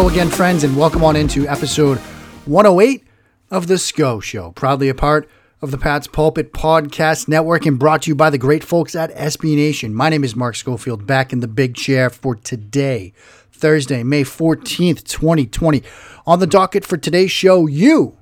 Hello 0.00 0.10
again, 0.10 0.30
friends, 0.30 0.64
and 0.64 0.78
welcome 0.78 1.04
on 1.04 1.14
into 1.14 1.46
episode 1.46 1.98
108 2.46 3.04
of 3.50 3.66
The 3.66 3.76
SCO 3.76 4.18
Show, 4.18 4.50
proudly 4.52 4.88
a 4.88 4.94
part 4.94 5.28
of 5.60 5.72
the 5.72 5.76
Pat's 5.76 6.06
Pulpit 6.06 6.54
Podcast 6.54 7.28
Network 7.28 7.66
and 7.66 7.78
brought 7.78 8.00
to 8.02 8.10
you 8.10 8.14
by 8.14 8.30
the 8.30 8.38
great 8.38 8.64
folks 8.64 8.94
at 8.94 9.14
SB 9.14 9.56
Nation. 9.56 9.94
My 9.94 10.08
name 10.08 10.24
is 10.24 10.34
Mark 10.34 10.56
Schofield, 10.56 11.06
back 11.06 11.34
in 11.34 11.40
the 11.40 11.46
big 11.46 11.74
chair 11.74 12.08
for 12.08 12.34
today, 12.34 13.12
Thursday, 13.52 14.02
May 14.02 14.24
14th, 14.24 15.04
2020. 15.04 15.82
On 16.26 16.38
the 16.38 16.46
docket 16.46 16.86
for 16.86 16.96
today's 16.96 17.30
show, 17.30 17.66
you. 17.66 18.16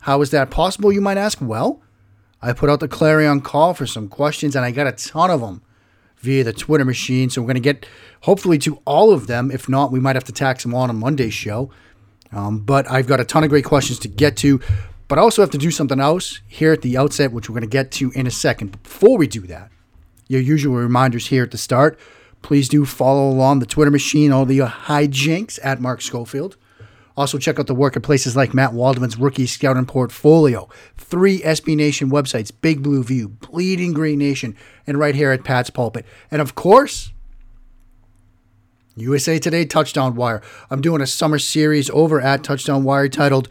How 0.00 0.20
is 0.22 0.32
that 0.32 0.50
possible, 0.50 0.90
you 0.90 1.00
might 1.00 1.18
ask? 1.18 1.38
Well, 1.40 1.82
I 2.42 2.52
put 2.52 2.68
out 2.68 2.80
the 2.80 2.88
clarion 2.88 3.42
call 3.42 3.74
for 3.74 3.86
some 3.86 4.08
questions 4.08 4.56
and 4.56 4.64
I 4.64 4.72
got 4.72 4.88
a 4.88 4.92
ton 4.92 5.30
of 5.30 5.40
them 5.40 5.62
via 6.26 6.44
the 6.44 6.52
Twitter 6.52 6.84
machine. 6.84 7.30
So 7.30 7.40
we're 7.40 7.46
going 7.46 7.62
to 7.62 7.72
get 7.72 7.86
hopefully 8.22 8.58
to 8.58 8.82
all 8.84 9.12
of 9.12 9.26
them. 9.26 9.50
If 9.50 9.68
not, 9.68 9.90
we 9.90 10.00
might 10.00 10.16
have 10.16 10.24
to 10.24 10.32
tax 10.32 10.62
them 10.64 10.74
on 10.74 10.90
a 10.90 10.92
Monday's 10.92 11.32
show. 11.32 11.70
Um, 12.32 12.58
but 12.58 12.90
I've 12.90 13.06
got 13.06 13.20
a 13.20 13.24
ton 13.24 13.44
of 13.44 13.50
great 13.50 13.64
questions 13.64 13.98
to 14.00 14.08
get 14.08 14.36
to. 14.38 14.60
But 15.08 15.18
I 15.18 15.22
also 15.22 15.40
have 15.40 15.50
to 15.52 15.58
do 15.58 15.70
something 15.70 16.00
else 16.00 16.40
here 16.48 16.72
at 16.72 16.82
the 16.82 16.98
outset, 16.98 17.32
which 17.32 17.48
we're 17.48 17.54
going 17.54 17.70
to 17.70 17.78
get 17.78 17.92
to 17.92 18.10
in 18.10 18.26
a 18.26 18.30
second. 18.30 18.72
But 18.72 18.82
before 18.82 19.16
we 19.16 19.26
do 19.26 19.46
that, 19.46 19.70
your 20.28 20.40
usual 20.40 20.74
reminders 20.74 21.28
here 21.28 21.44
at 21.44 21.52
the 21.52 21.58
start. 21.58 21.98
Please 22.42 22.68
do 22.68 22.84
follow 22.84 23.28
along 23.30 23.60
the 23.60 23.66
Twitter 23.66 23.90
machine, 23.90 24.32
all 24.32 24.44
the 24.44 24.58
hijinks 24.58 25.58
at 25.62 25.80
Mark 25.80 26.02
Schofield. 26.02 26.56
Also, 27.16 27.38
check 27.38 27.58
out 27.58 27.66
the 27.66 27.74
work 27.74 27.96
at 27.96 28.02
places 28.02 28.36
like 28.36 28.52
Matt 28.52 28.72
Waldman's 28.72 29.18
Rookie 29.18 29.46
Scouting 29.46 29.86
Portfolio, 29.86 30.68
three 30.98 31.40
SB 31.40 31.74
Nation 31.74 32.10
websites 32.10 32.52
Big 32.60 32.82
Blue 32.82 33.02
View, 33.02 33.28
Bleeding 33.28 33.94
Green 33.94 34.18
Nation, 34.18 34.54
and 34.86 34.98
right 34.98 35.14
here 35.14 35.30
at 35.30 35.42
Pat's 35.42 35.70
Pulpit. 35.70 36.04
And 36.30 36.42
of 36.42 36.54
course, 36.54 37.12
USA 38.96 39.38
Today 39.38 39.64
Touchdown 39.64 40.14
Wire. 40.14 40.42
I'm 40.70 40.82
doing 40.82 41.00
a 41.00 41.06
summer 41.06 41.38
series 41.38 41.88
over 41.90 42.20
at 42.20 42.42
Touchdown 42.42 42.84
Wire 42.84 43.08
titled, 43.08 43.48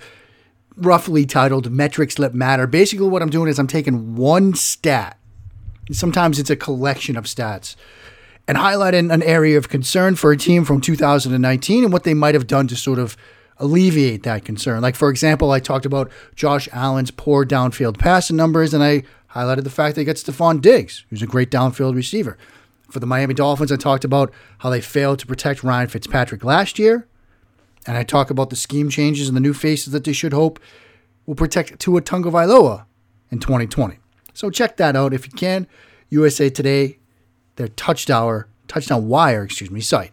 roughly 0.75 1.25
titled 1.25 1.71
Metrics 1.71 2.15
That 2.15 2.35
Matter. 2.35 2.67
Basically, 2.67 3.07
what 3.07 3.23
I'm 3.23 3.29
doing 3.29 3.47
is 3.47 3.57
I'm 3.57 3.67
taking 3.67 4.15
one 4.15 4.53
stat, 4.53 5.17
sometimes 5.91 6.37
it's 6.37 6.49
a 6.51 6.55
collection 6.55 7.15
of 7.15 7.25
stats, 7.25 7.75
and 8.47 8.57
highlighting 8.59 9.11
an 9.11 9.23
area 9.23 9.57
of 9.57 9.69
concern 9.69 10.15
for 10.15 10.31
a 10.31 10.37
team 10.37 10.65
from 10.65 10.81
2019 10.81 11.83
and 11.83 11.93
what 11.93 12.03
they 12.03 12.13
might 12.13 12.35
have 12.35 12.45
done 12.47 12.67
to 12.67 12.75
sort 12.75 12.99
of 12.99 13.17
alleviate 13.57 14.23
that 14.23 14.45
concern. 14.45 14.81
Like, 14.81 14.95
for 14.95 15.09
example, 15.09 15.51
I 15.51 15.59
talked 15.59 15.85
about 15.85 16.11
Josh 16.35 16.67
Allen's 16.71 17.11
poor 17.11 17.45
downfield 17.45 17.97
passing 17.97 18.35
numbers, 18.35 18.73
and 18.73 18.83
I 18.83 19.03
highlighted 19.33 19.63
the 19.63 19.69
fact 19.69 19.95
they 19.95 20.03
got 20.03 20.15
Stefon 20.15 20.61
Diggs, 20.61 21.05
who's 21.09 21.21
a 21.21 21.27
great 21.27 21.51
downfield 21.51 21.95
receiver. 21.95 22.37
For 22.89 22.99
the 22.99 23.05
Miami 23.05 23.33
Dolphins, 23.33 23.71
I 23.71 23.77
talked 23.77 24.05
about 24.05 24.31
how 24.59 24.69
they 24.69 24.81
failed 24.81 25.19
to 25.19 25.27
protect 25.27 25.63
Ryan 25.63 25.87
Fitzpatrick 25.87 26.43
last 26.43 26.77
year, 26.79 27.07
and 27.87 27.97
I 27.97 28.03
talk 28.03 28.29
about 28.29 28.49
the 28.49 28.55
scheme 28.55 28.89
changes 28.89 29.27
and 29.27 29.35
the 29.35 29.41
new 29.41 29.53
faces 29.53 29.93
that 29.93 30.03
they 30.03 30.13
should 30.13 30.33
hope 30.33 30.59
will 31.25 31.35
protect 31.35 31.79
Tua 31.79 32.01
Tagovailoa 32.01 32.85
in 33.31 33.39
2020. 33.39 33.97
So 34.33 34.49
check 34.49 34.77
that 34.77 34.95
out 34.95 35.13
if 35.13 35.25
you 35.25 35.33
can. 35.33 35.67
USA 36.09 36.49
Today, 36.49 36.99
their 37.55 37.69
touchdown, 37.69 38.45
touchdown 38.67 39.07
wire, 39.07 39.43
excuse 39.43 39.71
me, 39.71 39.81
site. 39.81 40.11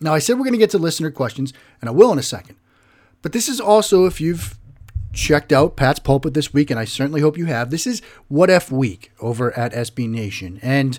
Now, 0.00 0.14
I 0.14 0.18
said 0.18 0.34
we're 0.34 0.44
going 0.44 0.52
to 0.52 0.58
get 0.58 0.70
to 0.70 0.78
listener 0.78 1.10
questions, 1.10 1.52
and 1.80 1.88
I 1.88 1.92
will 1.92 2.12
in 2.12 2.18
a 2.18 2.22
second. 2.22 2.56
But 3.22 3.32
this 3.32 3.48
is 3.48 3.60
also, 3.60 4.06
if 4.06 4.20
you've 4.20 4.56
checked 5.12 5.52
out 5.52 5.76
Pat's 5.76 5.98
Pulpit 5.98 6.34
this 6.34 6.52
week, 6.54 6.70
and 6.70 6.78
I 6.78 6.84
certainly 6.84 7.20
hope 7.20 7.36
you 7.36 7.46
have, 7.46 7.70
this 7.70 7.86
is 7.86 8.00
What 8.28 8.50
If 8.50 8.70
Week 8.70 9.10
over 9.20 9.56
at 9.58 9.72
SB 9.72 10.08
Nation. 10.08 10.60
And 10.62 10.98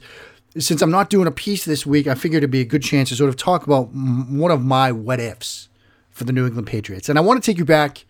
since 0.58 0.82
I'm 0.82 0.92
not 0.92 1.10
doing 1.10 1.28
a 1.28 1.32
piece 1.32 1.64
this 1.64 1.86
week, 1.86 2.08
I 2.08 2.16
figured 2.16 2.40
it'd 2.40 2.52
be 2.52 2.62
a 2.62 2.66
good 2.66 2.84
chance 2.84 3.10
to 3.10 3.16
sort 3.16 3.30
of 3.30 3.38
talk 3.38 3.66
about 3.66 3.90
one 3.94 4.52
of 4.52 4.64
my 4.64 4.92
what 4.92 5.20
ifs 5.20 5.70
for 6.10 6.26
the 6.26 6.34
New 6.34 6.46
England 6.46 6.68
Patriots. 6.68 7.08
And 7.08 7.18
I 7.18 7.22
want 7.22 7.42
to 7.42 7.50
take 7.50 7.58
you 7.58 7.66
back, 7.66 8.06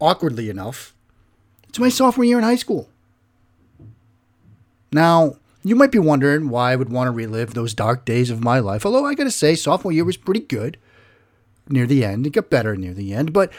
awkwardly 0.00 0.48
enough, 0.48 0.94
to 1.72 1.80
my 1.80 1.88
sophomore 1.88 2.24
year 2.24 2.38
in 2.38 2.44
high 2.44 2.56
school. 2.56 2.88
Now, 4.92 5.36
you 5.62 5.76
might 5.76 5.92
be 5.92 5.98
wondering 5.98 6.48
why 6.48 6.72
I 6.72 6.76
would 6.76 6.90
want 6.90 7.08
to 7.08 7.12
relive 7.12 7.54
those 7.54 7.74
dark 7.74 8.04
days 8.04 8.30
of 8.30 8.42
my 8.42 8.58
life. 8.58 8.84
Although 8.84 9.06
I 9.06 9.14
got 9.14 9.24
to 9.24 9.30
say, 9.30 9.54
sophomore 9.54 9.92
year 9.92 10.04
was 10.04 10.16
pretty 10.16 10.40
good 10.40 10.76
near 11.68 11.86
the 11.86 12.04
end. 12.04 12.26
It 12.26 12.30
got 12.30 12.50
better 12.50 12.76
near 12.76 12.94
the 12.94 13.14
end. 13.14 13.32
But 13.32 13.52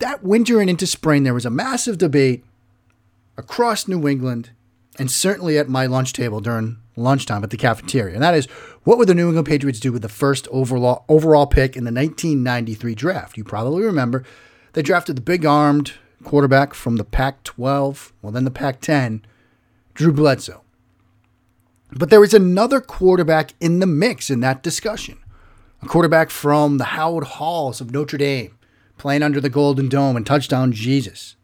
that 0.00 0.24
winter 0.24 0.60
and 0.60 0.68
into 0.68 0.86
spring, 0.86 1.22
there 1.22 1.34
was 1.34 1.46
a 1.46 1.50
massive 1.50 1.98
debate 1.98 2.44
across 3.36 3.86
New 3.86 4.08
England 4.08 4.50
and 4.98 5.10
certainly 5.10 5.56
at 5.56 5.68
my 5.68 5.86
lunch 5.86 6.12
table 6.12 6.40
during 6.40 6.78
lunchtime 6.96 7.44
at 7.44 7.50
the 7.50 7.56
cafeteria. 7.56 8.14
And 8.14 8.22
that 8.22 8.34
is 8.34 8.46
what 8.84 8.98
would 8.98 9.08
the 9.08 9.14
New 9.14 9.28
England 9.28 9.46
Patriots 9.46 9.80
do 9.80 9.92
with 9.92 10.02
the 10.02 10.08
first 10.08 10.48
overall, 10.50 11.04
overall 11.08 11.46
pick 11.46 11.76
in 11.76 11.84
the 11.84 11.92
1993 11.92 12.94
draft? 12.94 13.36
You 13.36 13.44
probably 13.44 13.84
remember 13.84 14.24
they 14.72 14.82
drafted 14.82 15.16
the 15.16 15.22
big 15.22 15.46
armed 15.46 15.94
quarterback 16.24 16.74
from 16.74 16.96
the 16.96 17.04
Pac 17.04 17.44
12, 17.44 18.12
well, 18.20 18.32
then 18.32 18.44
the 18.44 18.50
Pac 18.50 18.80
10, 18.80 19.24
Drew 19.94 20.12
Bledsoe. 20.12 20.62
But 21.92 22.10
there 22.10 22.20
was 22.20 22.34
another 22.34 22.80
quarterback 22.80 23.54
in 23.60 23.80
the 23.80 23.86
mix 23.86 24.30
in 24.30 24.40
that 24.40 24.62
discussion. 24.62 25.18
A 25.82 25.86
quarterback 25.86 26.30
from 26.30 26.78
the 26.78 26.84
Howard 26.84 27.24
Halls 27.24 27.80
of 27.80 27.90
Notre 27.90 28.18
Dame, 28.18 28.56
playing 28.98 29.22
under 29.22 29.40
the 29.40 29.48
Golden 29.48 29.88
Dome 29.88 30.16
and 30.16 30.26
touchdown 30.26 30.72
Jesus. 30.72 31.36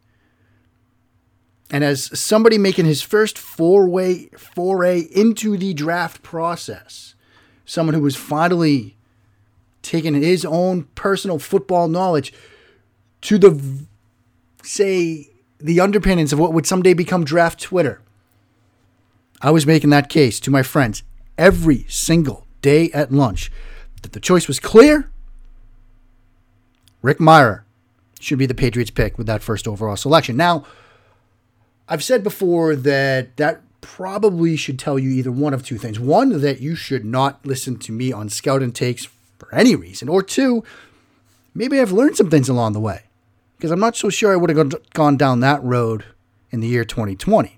And 1.71 1.83
as 1.83 2.19
somebody 2.19 2.59
making 2.59 2.85
his 2.85 3.03
first 3.03 3.39
four-way 3.39 4.29
foray 4.37 5.01
into 5.01 5.57
the 5.57 5.75
draft 5.75 6.23
process, 6.23 7.15
someone 7.65 7.95
who 7.95 8.03
was 8.03 8.15
finally 8.15 8.97
taking 9.83 10.15
his 10.15 10.45
own 10.45 10.85
personal 10.95 11.39
football 11.39 11.89
knowledge 11.89 12.33
to 13.23 13.39
the 13.39 13.87
say 14.63 15.31
the 15.59 15.81
underpinnings 15.81 16.33
of 16.33 16.39
what 16.39 16.53
would 16.53 16.67
someday 16.67 16.93
become 16.93 17.25
draft 17.25 17.61
Twitter 17.61 18.01
I 19.41 19.51
was 19.51 19.67
making 19.67 19.91
that 19.91 20.09
case 20.09 20.41
to 20.41 20.51
my 20.51 20.63
friends 20.63 21.03
every 21.37 21.85
single 21.89 22.47
day 22.63 22.91
at 22.93 23.13
lunch 23.13 23.51
that 24.03 24.13
the 24.13 24.21
choice 24.21 24.49
was 24.49 24.59
clear. 24.59 25.11
Rick 27.03 27.19
Mirer 27.19 27.63
should 28.19 28.39
be 28.39 28.47
the 28.47 28.55
Patriots 28.55 28.91
pick 28.91 29.19
with 29.19 29.27
that 29.27 29.43
first 29.43 29.69
overall 29.69 29.97
selection. 29.97 30.37
Now, 30.37 30.65
I've 31.89 32.03
said 32.03 32.25
before 32.25 32.75
that 32.75 33.37
that 33.37 33.63
probably 33.81 34.57
should 34.57 34.79
tell 34.79 34.99
you 34.99 35.11
either 35.11 35.31
one 35.31 35.55
of 35.55 35.65
two 35.65 35.79
things. 35.79 36.01
One, 36.01 36.41
that 36.41 36.61
you 36.61 36.75
should 36.75 37.05
not 37.05 37.45
listen 37.47 37.79
to 37.81 37.93
me 37.93 38.13
on 38.13 38.29
Scout 38.29 38.63
and 38.63 38.75
Takes 38.75 39.09
for 39.39 39.55
any 39.55 39.77
reason. 39.77 40.09
Or 40.09 40.23
two, 40.23 40.65
maybe 41.55 41.79
I've 41.79 41.93
learned 41.93 42.17
some 42.17 42.31
things 42.31 42.49
along 42.49 42.73
the 42.73 42.81
way. 42.81 43.03
Because 43.57 43.71
I'm 43.71 43.81
not 43.81 43.97
so 43.97 44.11
sure 44.11 44.33
I 44.33 44.37
would 44.37 44.51
have 44.51 44.93
gone 44.93 45.17
down 45.17 45.41
that 45.41 45.63
road 45.63 46.05
in 46.51 46.61
the 46.61 46.67
year 46.67 46.85
2020. 46.85 47.56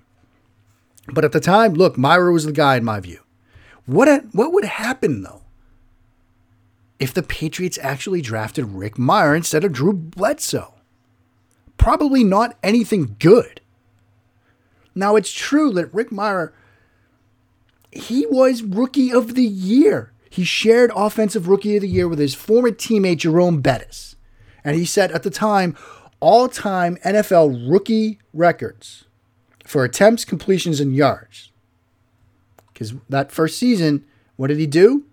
But 1.13 1.25
at 1.25 1.31
the 1.31 1.39
time, 1.39 1.73
look, 1.73 1.95
Mirer 1.95 2.31
was 2.31 2.45
the 2.45 2.51
guy 2.51 2.77
in 2.77 2.83
my 2.83 2.99
view. 2.99 3.19
What 3.85 4.23
what 4.33 4.53
would 4.53 4.65
happen 4.65 5.23
though 5.23 5.41
if 6.99 7.13
the 7.13 7.23
Patriots 7.23 7.79
actually 7.81 8.21
drafted 8.21 8.65
Rick 8.65 8.95
Mirer 8.95 9.35
instead 9.35 9.63
of 9.63 9.73
Drew 9.73 9.93
Bledsoe? 9.93 10.75
Probably 11.77 12.23
not 12.23 12.57
anything 12.61 13.15
good. 13.19 13.61
Now 14.93 15.15
it's 15.15 15.31
true 15.31 15.71
that 15.73 15.93
Rick 15.93 16.09
Mirer 16.11 16.53
he 17.91 18.25
was 18.27 18.61
rookie 18.61 19.11
of 19.11 19.33
the 19.33 19.43
year. 19.43 20.13
He 20.29 20.43
shared 20.43 20.91
offensive 20.95 21.47
rookie 21.47 21.75
of 21.75 21.81
the 21.81 21.87
year 21.87 22.07
with 22.07 22.19
his 22.19 22.35
former 22.35 22.69
teammate 22.69 23.17
Jerome 23.17 23.61
Bettis. 23.61 24.15
And 24.63 24.75
he 24.75 24.85
set 24.85 25.11
at 25.11 25.23
the 25.23 25.31
time 25.31 25.75
all-time 26.19 26.97
NFL 26.97 27.71
rookie 27.71 28.19
records 28.33 29.05
for 29.69 29.83
attempts, 29.83 30.25
completions, 30.25 30.79
and 30.79 30.95
yards. 30.95 31.51
Because 32.73 32.95
that 33.07 33.31
first 33.31 33.59
season, 33.59 34.03
what 34.35 34.47
did 34.47 34.57
he 34.57 34.65
do? 34.65 35.05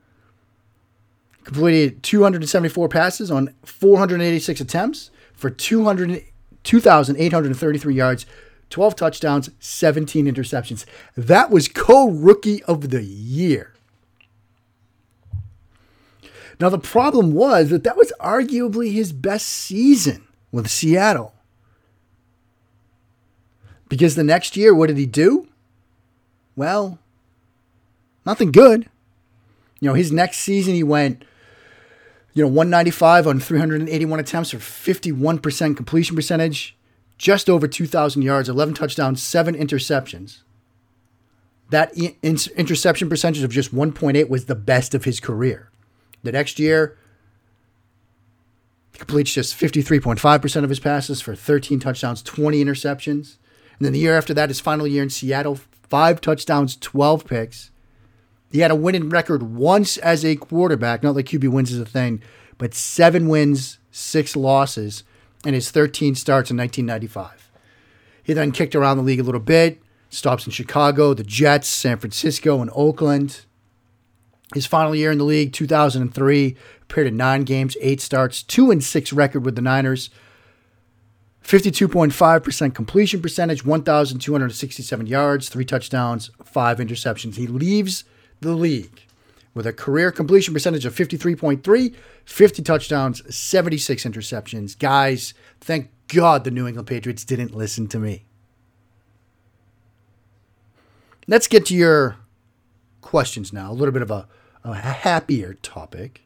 Completed 1.45 2.03
274 2.03 2.89
passes 2.89 3.31
on 3.31 3.53
486 3.65 4.63
attempts 4.63 5.11
for 5.35 5.51
200, 5.51 6.25
2,833 6.65 7.95
yards, 7.95 8.25
12 8.71 8.97
touchdowns, 8.97 9.51
17 9.61 10.25
interceptions. 10.25 10.87
That 11.19 11.51
was 11.51 11.69
co 11.69 12.09
rookie 12.09 12.65
of 12.65 12.89
the 12.89 13.03
year. 13.03 13.75
Now, 16.59 16.71
the 16.71 16.79
problem 16.79 17.33
was 17.33 17.69
that 17.69 17.85
that 17.85 17.99
was 17.99 18.11
arguably 18.19 18.91
his 18.91 19.13
best 19.13 19.47
season 19.47 20.27
with 20.51 20.71
Seattle. 20.71 21.36
Because 23.89 24.15
the 24.15 24.25
next 24.25 24.57
year, 24.57 24.75
what 24.75 24.89
did 24.89 24.97
he 24.97 25.07
do? 25.07 25.49
Well, 26.57 26.99
nothing 28.25 28.51
good. 28.51 28.89
You 29.81 29.89
know, 29.89 29.95
his 29.95 30.11
next 30.11 30.39
season, 30.39 30.75
he 30.75 30.83
went, 30.83 31.25
you 32.35 32.43
know, 32.43 32.49
195 32.49 33.27
on 33.27 33.41
381 33.41 34.21
attempts 34.21 34.51
for 34.51 34.59
51% 34.59 35.77
completion 35.77 36.17
percentage, 36.17 36.77
just 37.19 37.49
over 37.49 37.69
2,000 37.69 38.23
yards, 38.23 38.49
11 38.49 38.75
touchdowns, 38.75 39.23
seven 39.23 39.55
interceptions. 39.55 40.43
That 41.71 41.97
interception 41.97 43.09
percentage 43.09 43.43
of 43.43 43.51
just 43.51 43.75
1.8 43.75 44.29
was 44.29 44.47
the 44.47 44.55
best 44.55 44.95
of 44.95 45.05
his 45.05 45.21
career. 45.21 45.71
The 46.23 46.33
next 46.33 46.59
year, 46.59 46.97
he 48.93 48.99
completes 48.99 49.33
just 49.33 49.59
53.5% 49.59 50.65
of 50.65 50.69
his 50.71 50.81
passes 50.81 51.21
for 51.21 51.35
13 51.35 51.81
touchdowns, 51.81 52.23
20 52.23 52.65
interceptions. 52.65 53.37
And 53.79 53.87
then 53.87 53.93
the 53.93 53.99
year 53.99 54.17
after 54.17 54.35
that, 54.35 54.49
his 54.49 54.61
final 54.61 54.87
year 54.87 55.03
in 55.03 55.11
Seattle, 55.11 55.59
five 55.89 56.21
touchdowns, 56.21 56.77
12 56.77 57.27
picks. 57.27 57.71
He 58.51 58.61
had 58.61 58.71
a 58.71 58.77
winning 58.77 59.09
record 59.09 59.43
once 59.43 59.97
as 59.99 60.25
a 60.25 60.37
quarterback. 60.37 61.03
Not 61.03 61.15
like 61.15 61.27
QB 61.27 61.51
wins 61.51 61.73
is 61.73 61.81
a 61.81 61.85
thing, 61.85 62.23
but 62.59 62.75
seven 62.75 63.29
wins, 63.29 63.79
six 63.91 64.37
losses 64.37 65.05
and 65.47 65.55
his 65.55 65.71
13 65.71 66.17
starts 66.17 66.51
in 66.51 66.57
1995. 66.57 67.51
He 68.23 68.33
then 68.33 68.51
kicked 68.51 68.75
around 68.75 68.97
the 68.97 69.05
league 69.05 69.21
a 69.21 69.23
little 69.23 69.41
bit, 69.41 69.81
stops 70.11 70.45
in 70.45 70.51
Chicago, 70.51 71.15
the 71.15 71.23
Jets, 71.23 71.69
San 71.69 71.99
Francisco, 71.99 72.61
and 72.61 72.71
Oakland. 72.75 73.45
His 74.55 74.67
final 74.67 74.95
year 74.95 75.13
in 75.13 75.19
the 75.19 75.25
league, 75.25 75.53
2003, 75.53 76.57
appeared 76.83 77.07
in 77.07 77.17
nine 77.17 77.45
games, 77.45 77.77
eight 77.81 78.01
starts, 78.01 78.43
two 78.43 78.73
and 78.73 78.83
six 78.83 79.13
record 79.13 79.45
with 79.45 79.55
the 79.55 79.63
Niners. 79.63 80.11
52.5% 81.47 82.75
completion 82.75 83.23
percentage, 83.23 83.65
1,267 83.65 85.07
yards, 85.07 85.49
three 85.49 85.65
touchdowns, 85.65 86.31
five 86.45 86.79
interceptions. 86.79 87.37
He 87.37 87.47
leaves 87.47 88.03
the 88.41 88.53
league 88.53 89.03
with 89.55 89.65
a 89.65 89.73
career 89.73 90.11
completion 90.11 90.53
percentage 90.53 90.85
of 90.85 90.93
53.3, 90.93 91.95
50 92.25 92.63
touchdowns, 92.63 93.35
76 93.35 94.05
interceptions. 94.05 94.77
Guys, 94.77 95.35
thank 95.61 95.91
God 96.09 96.43
the 96.43 96.51
New 96.51 96.67
England 96.67 96.89
Patriots 96.89 97.25
didn't 97.25 97.55
listen 97.55 97.87
to 97.89 98.01
me. 98.01 98.25
Let's 101.29 101.47
get 101.47 101.65
to 101.67 101.75
your 101.77 102.17
questions 103.03 103.53
now. 103.53 103.71
A 103.71 103.73
little 103.73 103.93
bit 103.93 104.03
of 104.03 104.11
a, 104.11 104.27
a 104.65 104.75
happier 104.75 105.55
topic. 105.55 106.26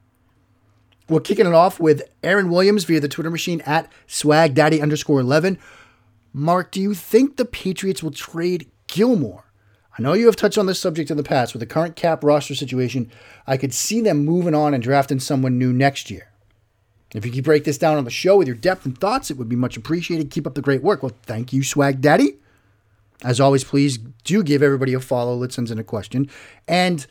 We're 1.10 1.20
kicking 1.20 1.46
it 1.46 1.54
off 1.54 1.80
with 1.80 2.02
Aaron 2.22 2.50
Williams 2.50 2.84
via 2.84 3.00
the 3.00 3.08
Twitter 3.08 3.32
machine 3.32 3.60
at 3.62 3.90
swagdaddy 4.06 4.80
underscore 4.80 5.18
11. 5.18 5.58
Mark, 6.32 6.70
do 6.70 6.80
you 6.80 6.94
think 6.94 7.36
the 7.36 7.44
Patriots 7.44 8.00
will 8.00 8.12
trade 8.12 8.70
Gilmore? 8.86 9.44
I 9.98 10.02
know 10.02 10.12
you 10.12 10.26
have 10.26 10.36
touched 10.36 10.56
on 10.56 10.66
this 10.66 10.78
subject 10.78 11.10
in 11.10 11.16
the 11.16 11.24
past. 11.24 11.52
With 11.52 11.60
the 11.60 11.66
current 11.66 11.96
cap 11.96 12.22
roster 12.22 12.54
situation, 12.54 13.10
I 13.44 13.56
could 13.56 13.74
see 13.74 14.00
them 14.00 14.24
moving 14.24 14.54
on 14.54 14.72
and 14.72 14.80
drafting 14.80 15.18
someone 15.18 15.58
new 15.58 15.72
next 15.72 16.12
year. 16.12 16.30
If 17.12 17.26
you 17.26 17.32
could 17.32 17.42
break 17.42 17.64
this 17.64 17.76
down 17.76 17.98
on 17.98 18.04
the 18.04 18.10
show 18.10 18.36
with 18.36 18.46
your 18.46 18.56
depth 18.56 18.86
and 18.86 18.96
thoughts, 18.96 19.32
it 19.32 19.36
would 19.36 19.48
be 19.48 19.56
much 19.56 19.76
appreciated. 19.76 20.30
Keep 20.30 20.46
up 20.46 20.54
the 20.54 20.62
great 20.62 20.84
work. 20.84 21.02
Well, 21.02 21.16
thank 21.24 21.52
you, 21.52 21.64
Swag 21.64 22.00
Daddy. 22.00 22.38
As 23.24 23.40
always, 23.40 23.64
please 23.64 23.98
do 24.22 24.44
give 24.44 24.62
everybody 24.62 24.94
a 24.94 25.00
follow. 25.00 25.34
Let's 25.34 25.56
send 25.56 25.72
in 25.72 25.78
a 25.80 25.84
question. 25.84 26.30
And 26.68 27.04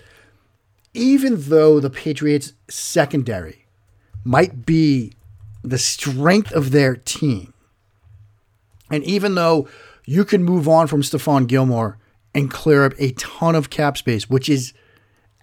even 0.94 1.36
though 1.50 1.81
the 1.81 1.90
Patriots' 1.90 2.54
secondary 2.69 3.66
might 4.29 4.63
be 4.63 5.11
the 5.63 5.79
strength 5.79 6.51
of 6.51 6.69
their 6.69 6.95
team, 6.95 7.51
and 8.91 9.03
even 9.03 9.33
though 9.33 9.67
you 10.05 10.23
can 10.23 10.43
move 10.43 10.67
on 10.67 10.85
from 10.85 11.01
Stephon 11.01 11.47
Gilmore 11.47 11.97
and 12.35 12.51
clear 12.51 12.85
up 12.85 12.93
a 12.99 13.11
ton 13.13 13.55
of 13.55 13.71
cap 13.71 13.97
space, 13.97 14.29
which 14.29 14.47
is 14.47 14.71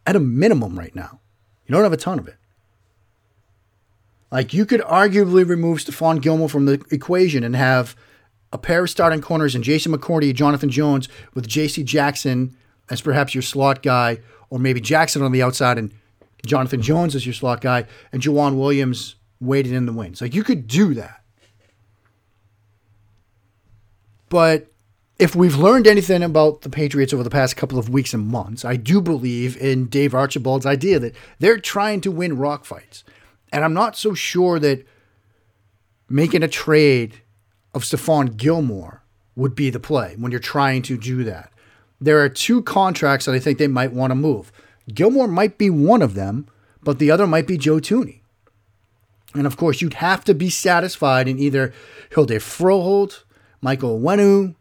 at 0.07 0.15
a 0.15 0.21
minimum 0.21 0.79
right 0.79 0.95
now, 0.95 1.19
you 1.67 1.73
don't 1.73 1.83
have 1.83 1.93
a 1.93 1.97
ton 1.97 2.21
of 2.21 2.29
it. 2.29 2.37
Like 4.31 4.55
you 4.55 4.65
could 4.65 4.83
arguably 4.83 5.47
remove 5.47 5.79
Stephon 5.79 6.23
Gilmore 6.23 6.49
from 6.49 6.67
the 6.67 6.81
equation 6.93 7.43
and 7.43 7.57
have 7.57 7.97
a 8.53 8.59
pair 8.59 8.85
of 8.85 8.91
starting 8.91 9.21
corners 9.21 9.57
and 9.57 9.65
Jason 9.65 9.93
McCourty, 9.93 10.33
Jonathan 10.33 10.71
Jones, 10.71 11.09
with 11.35 11.49
J.C. 11.49 11.83
Jackson 11.83 12.57
as 12.89 13.01
perhaps 13.01 13.35
your 13.35 13.43
slot 13.43 13.83
guy, 13.83 14.21
or 14.49 14.61
maybe 14.61 14.81
Jackson 14.81 15.23
on 15.23 15.33
the 15.33 15.43
outside 15.43 15.77
and 15.77 15.93
Jonathan 16.47 16.83
Jones 16.83 17.15
as 17.15 17.27
your 17.27 17.33
slot 17.33 17.61
guy, 17.61 17.87
and 18.13 18.23
Joejuan 18.23 18.57
Williams 18.57 19.17
waiting 19.41 19.75
in 19.75 19.87
the 19.87 19.93
wings. 19.93 20.21
Like 20.21 20.35
you 20.35 20.45
could 20.45 20.67
do 20.67 20.95
that. 20.95 21.23
But 24.29 24.73
if 25.19 25.35
we've 25.35 25.57
learned 25.57 25.87
anything 25.87 26.23
about 26.23 26.63
the 26.63 26.69
Patriots 26.69 27.13
over 27.13 27.23
the 27.23 27.31
past 27.31 27.57
couple 27.57 27.79
of 27.79 27.89
weeks 27.89 28.13
and 28.13 28.27
months, 28.27 28.65
I 28.65 28.77
do 28.77 29.01
believe 29.01 29.57
in 29.57 29.87
Dave 29.87 30.15
Archibald's 30.15 30.67
idea 30.67 30.99
that 30.99 31.15
they're 31.39 31.59
trying 31.59 32.01
to 32.03 32.11
win 32.11 32.37
rock 32.37 32.65
fights. 32.65 33.05
And 33.53 33.65
I'm 33.65 33.75
not 33.75 33.97
so 33.97 34.15
sure 34.15 34.59
that 34.59 34.87
making 36.09 36.43
a 36.43 36.49
trade 36.49 37.23
of 37.75 37.85
Stephon 37.85 38.37
Gilmore 38.37 39.03
would 39.37 39.55
be 39.55 39.71
the 39.71 39.81
play 39.81 40.17
when 40.19 40.33
you're 40.33 40.41
trying 40.41 40.83
to 40.83 40.99
do 40.99 41.25
that. 41.25 41.53
There 42.01 42.21
are 42.21 42.29
two 42.29 42.63
contracts 42.63 43.27
that 43.27 43.35
I 43.35 43.39
think 43.39 43.59
they 43.59 43.69
might 43.69 43.93
want 43.93 44.11
to 44.11 44.15
move. 44.15 44.53
Gilmore 44.93 45.29
might 45.29 45.59
be 45.59 45.71
one 45.71 46.03
of 46.03 46.15
them, 46.15 46.49
but 46.83 46.99
the 46.99 47.11
other 47.11 47.27
might 47.27 47.47
be 47.47 47.59
Joe 47.59 47.77
Thuney. 47.77 48.21
And 49.35 49.47
of 49.47 49.57
course, 49.57 49.83
you'd 49.83 49.95
have 49.95 50.25
to 50.25 50.35
be 50.35 50.49
satisfied 50.49 51.29
in 51.29 51.39
either 51.39 51.73
Hjalte 52.11 52.37
Froholdt, 52.37 53.25
Michael 53.61 54.01
Onwenu, 54.01 54.55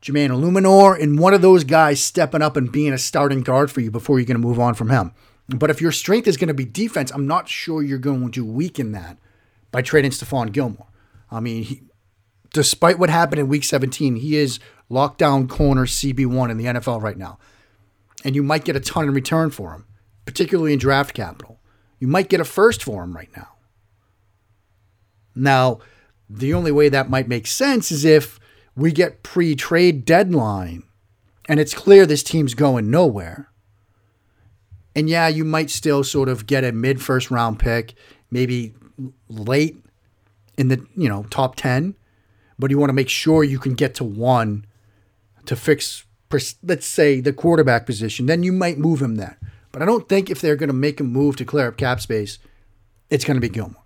Jermaine 0.00 0.30
Eluemunor, 0.30 1.00
and 1.00 1.18
one 1.18 1.34
of 1.34 1.42
those 1.42 1.64
guys 1.64 2.02
stepping 2.02 2.42
up 2.42 2.56
and 2.56 2.70
being 2.70 2.92
a 2.92 2.98
starting 2.98 3.42
guard 3.42 3.70
for 3.70 3.80
you 3.80 3.90
before 3.90 4.18
you're 4.18 4.26
going 4.26 4.40
to 4.40 4.46
move 4.46 4.60
on 4.60 4.74
from 4.74 4.90
him. 4.90 5.12
But 5.48 5.70
if 5.70 5.80
your 5.80 5.92
strength 5.92 6.28
is 6.28 6.36
going 6.36 6.48
to 6.48 6.54
be 6.54 6.64
defense, 6.64 7.10
I'm 7.10 7.26
not 7.26 7.48
sure 7.48 7.82
you're 7.82 7.98
going 7.98 8.30
to 8.32 8.44
weaken 8.44 8.92
that 8.92 9.18
by 9.70 9.82
trading 9.82 10.10
Stephon 10.12 10.52
Gilmore. 10.52 10.86
I 11.30 11.40
mean, 11.40 11.64
he, 11.64 11.82
despite 12.52 12.98
what 12.98 13.10
happened 13.10 13.40
in 13.40 13.48
week 13.48 13.64
17, 13.64 14.16
he 14.16 14.36
is 14.36 14.60
lockdown 14.90 15.48
corner 15.48 15.86
CB1 15.86 16.50
in 16.50 16.58
the 16.58 16.64
NFL 16.66 17.02
right 17.02 17.16
now. 17.16 17.38
And 18.24 18.34
you 18.34 18.42
might 18.42 18.64
get 18.64 18.76
a 18.76 18.80
ton 18.80 19.04
in 19.04 19.14
return 19.14 19.50
for 19.50 19.72
him, 19.72 19.86
particularly 20.26 20.72
in 20.72 20.78
draft 20.78 21.14
capital. 21.14 21.60
You 22.00 22.08
might 22.08 22.28
get 22.28 22.40
a 22.40 22.44
first 22.44 22.82
for 22.82 23.02
him 23.02 23.14
right 23.14 23.30
now. 23.36 23.48
Now, 25.34 25.78
the 26.28 26.52
only 26.52 26.72
way 26.72 26.88
that 26.88 27.10
might 27.10 27.28
make 27.28 27.46
sense 27.46 27.92
is 27.92 28.04
if 28.04 28.40
we 28.74 28.92
get 28.92 29.22
pre 29.22 29.54
trade 29.54 30.04
deadline 30.04 30.82
and 31.48 31.58
it's 31.60 31.74
clear 31.74 32.06
this 32.06 32.22
team's 32.22 32.54
going 32.54 32.90
nowhere. 32.90 33.50
And 34.94 35.08
yeah, 35.08 35.28
you 35.28 35.44
might 35.44 35.70
still 35.70 36.02
sort 36.02 36.28
of 36.28 36.46
get 36.46 36.64
a 36.64 36.72
mid 36.72 37.00
first 37.00 37.30
round 37.30 37.58
pick, 37.58 37.94
maybe 38.30 38.74
late 39.28 39.76
in 40.56 40.68
the, 40.68 40.84
you 40.96 41.08
know, 41.08 41.22
top 41.30 41.54
10 41.54 41.94
but 42.58 42.70
you 42.70 42.78
want 42.78 42.90
to 42.90 42.94
make 42.94 43.08
sure 43.08 43.44
you 43.44 43.58
can 43.58 43.74
get 43.74 43.94
to 43.96 44.04
one 44.04 44.66
to 45.46 45.54
fix, 45.54 46.04
let's 46.30 46.86
say, 46.86 47.20
the 47.20 47.32
quarterback 47.32 47.86
position. 47.86 48.26
Then 48.26 48.42
you 48.42 48.52
might 48.52 48.78
move 48.78 49.00
him 49.00 49.16
there. 49.16 49.38
But 49.72 49.82
I 49.82 49.86
don't 49.86 50.08
think 50.08 50.30
if 50.30 50.40
they're 50.40 50.56
going 50.56 50.68
to 50.68 50.74
make 50.74 51.00
a 51.00 51.04
move 51.04 51.36
to 51.36 51.44
clear 51.44 51.68
up 51.68 51.76
cap 51.76 52.00
space, 52.00 52.38
it's 53.10 53.24
going 53.24 53.36
to 53.36 53.40
be 53.40 53.48
Gilmore. 53.48 53.84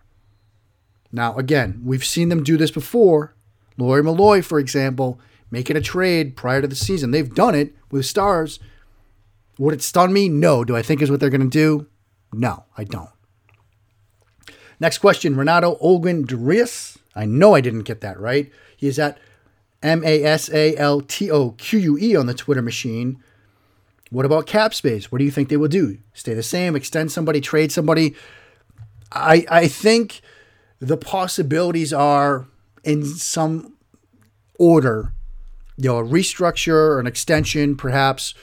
Now, 1.12 1.37
again, 1.37 1.82
we've 1.84 2.04
seen 2.04 2.28
them 2.28 2.42
do 2.42 2.56
this 2.56 2.70
before. 2.70 3.34
Lawyer 3.76 4.02
Milloy, 4.02 4.44
for 4.44 4.58
example, 4.58 5.20
making 5.50 5.76
a 5.76 5.80
trade 5.80 6.37
prior 6.37 6.62
to 6.62 6.68
the 6.68 6.75
season. 6.75 7.11
They've 7.11 7.34
done 7.34 7.54
it 7.54 7.75
with 7.90 8.06
stars. 8.06 8.58
Would 9.58 9.75
it 9.75 9.82
stun 9.82 10.12
me? 10.12 10.28
No. 10.28 10.64
Do 10.64 10.75
I 10.75 10.82
think 10.82 11.02
is 11.02 11.11
what 11.11 11.20
they're 11.20 11.30
going 11.30 11.42
to 11.42 11.49
do? 11.49 11.87
No, 12.32 12.64
I 12.76 12.84
don't. 12.84 13.11
Next 14.80 14.99
question 14.99 15.37
Renato 15.37 15.76
Olguin 15.76 16.26
Darius. 16.26 16.99
I 17.14 17.26
know 17.26 17.54
I 17.54 17.61
didn't 17.61 17.82
get 17.82 18.00
that 18.00 18.18
right. 18.18 18.50
He 18.76 18.88
is 18.88 18.99
at 18.99 19.18
M 19.82 20.02
A 20.04 20.24
S 20.24 20.50
A 20.50 20.76
L 20.76 21.00
T 21.00 21.30
O 21.30 21.50
Q 21.52 21.78
U 21.78 21.98
E 21.98 22.16
on 22.16 22.26
the 22.26 22.34
Twitter 22.34 22.62
machine. 22.62 23.22
What 24.10 24.26
about 24.26 24.46
cap 24.46 24.74
space? 24.74 25.10
What 25.10 25.18
do 25.18 25.24
you 25.24 25.30
think 25.30 25.48
they 25.48 25.56
will 25.56 25.68
do? 25.68 25.98
Stay 26.12 26.34
the 26.34 26.42
same, 26.42 26.76
extend 26.76 27.10
somebody, 27.10 27.40
trade 27.40 27.72
somebody? 27.72 28.14
I 29.10 29.46
I 29.50 29.68
think 29.68 30.20
the 30.78 30.96
possibilities 30.96 31.92
are 31.92 32.46
in 32.84 33.04
some 33.04 33.74
order. 34.58 35.12
You 35.76 35.88
know, 35.88 35.98
a 35.98 36.04
restructure 36.04 36.74
or 36.74 37.00
an 37.00 37.06
extension, 37.06 37.76
perhaps 37.76 38.34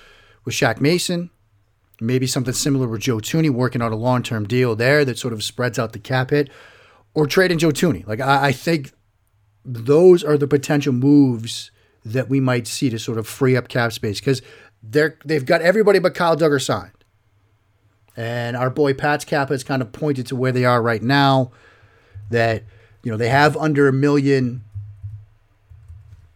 with 0.43 0.55
Shaq 0.55 0.81
Mason, 0.81 1.29
maybe 2.01 2.25
something 2.25 2.53
similar 2.53 2.87
with 2.87 3.01
Joe 3.01 3.17
Thuney 3.17 3.49
working 3.49 3.81
out 3.81 3.91
a 3.91 3.95
long 3.95 4.23
term 4.23 4.47
deal 4.47 4.75
there 4.75 5.05
that 5.05 5.19
sort 5.19 5.33
of 5.33 5.43
spreads 5.43 5.77
out 5.77 5.93
the 5.93 5.99
cap 5.99 6.31
hit 6.31 6.49
or 7.13 7.27
trading 7.27 7.57
Joe 7.57 7.69
Thuney. 7.69 8.05
Like 8.07 8.19
I, 8.19 8.47
I 8.47 8.51
think 8.51 8.91
those 9.65 10.23
are 10.23 10.37
the 10.37 10.47
potential 10.47 10.93
moves 10.93 11.71
that 12.05 12.29
we 12.29 12.39
might 12.39 12.67
see 12.67 12.89
to 12.89 12.99
sort 12.99 13.17
of 13.17 13.27
free 13.27 13.55
up 13.55 13.67
cap 13.67 13.91
space 13.91 14.19
because 14.19 14.41
they're 14.81 15.17
they've 15.25 15.45
got 15.45 15.61
everybody 15.61 15.99
but 15.99 16.15
Kyle 16.15 16.37
Dugger 16.37 16.61
signed. 16.61 16.91
And 18.15 18.57
our 18.57 18.69
boy 18.69 18.93
Pat's 18.93 19.23
cap 19.23 19.49
has 19.49 19.63
kind 19.63 19.81
of 19.81 19.91
pointed 19.91 20.27
to 20.27 20.35
where 20.35 20.51
they 20.51 20.65
are 20.65 20.81
right 20.81 21.01
now. 21.01 21.51
That, 22.29 22.63
you 23.03 23.11
know, 23.11 23.17
they 23.17 23.29
have 23.29 23.55
under 23.57 23.87
a 23.87 23.93
million 23.93 24.63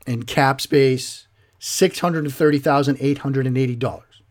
in 0.08 0.24
cap 0.24 0.62
space, 0.62 1.28
six 1.60 2.00
hundred 2.00 2.32
thirty 2.32 2.58
thousand 2.60 2.98
eight 3.00 3.20
hundred 3.20 3.48
and 3.48 3.58
eighty 3.58 3.76
dollars. 3.76 4.22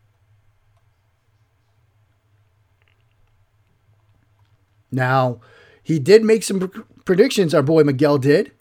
Now, 4.91 5.41
he 5.83 5.99
did 5.99 6.23
make 6.23 6.43
some 6.43 6.71
predictions, 7.05 7.55
our 7.55 7.63
boy 7.63 7.83
Miguel 7.83 8.19
did, 8.19 8.53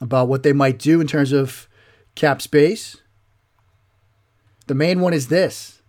about 0.00 0.28
what 0.28 0.42
they 0.42 0.52
might 0.52 0.78
do 0.78 1.00
in 1.00 1.06
terms 1.06 1.32
of 1.32 1.68
cap 2.14 2.42
space. 2.42 2.96
The 4.66 4.74
main 4.74 5.00
one 5.00 5.12
is 5.12 5.28
this 5.28 5.82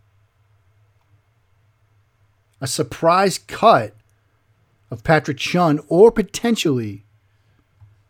a 2.61 2.67
surprise 2.67 3.37
cut 3.37 3.95
of 4.89 5.03
Patrick 5.03 5.37
Chung 5.37 5.79
or 5.87 6.11
potentially 6.11 7.05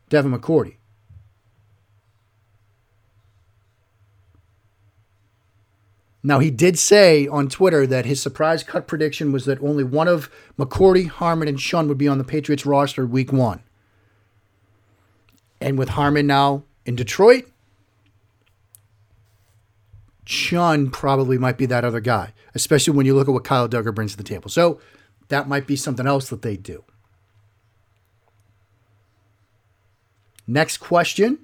Devin 0.09 0.31
McCourty. 0.31 0.75
Now, 6.25 6.39
he 6.39 6.49
did 6.49 6.79
say 6.79 7.27
on 7.27 7.49
Twitter 7.49 7.85
that 7.85 8.05
his 8.05 8.19
surprise 8.19 8.63
cut 8.63 8.87
prediction 8.87 9.31
was 9.31 9.45
that 9.45 9.61
only 9.61 9.83
one 9.83 10.07
of 10.07 10.31
McCourty, 10.57 11.07
Harmon, 11.07 11.47
and 11.47 11.59
Chung 11.59 11.87
would 11.87 11.99
be 11.99 12.07
on 12.07 12.17
the 12.17 12.23
Patriots 12.23 12.65
roster 12.65 13.05
week 13.05 13.31
one. 13.31 13.61
And 15.61 15.77
with 15.77 15.89
Harmon 15.89 16.27
now 16.27 16.63
in 16.85 16.95
Detroit, 16.95 17.45
Chung 20.25 20.89
probably 20.89 21.37
might 21.37 21.57
be 21.57 21.65
that 21.67 21.85
other 21.85 21.99
guy, 21.99 22.33
especially 22.55 22.95
when 22.95 23.05
you 23.05 23.15
look 23.15 23.27
at 23.27 23.33
what 23.33 23.43
Kyle 23.43 23.69
Dugger 23.69 23.93
brings 23.93 24.11
to 24.11 24.17
the 24.17 24.23
table. 24.23 24.49
So 24.49 24.79
that 25.29 25.47
might 25.47 25.67
be 25.67 25.75
something 25.75 26.07
else 26.07 26.29
that 26.29 26.41
they 26.41 26.57
do. 26.57 26.83
Next 30.47 30.77
question 30.77 31.39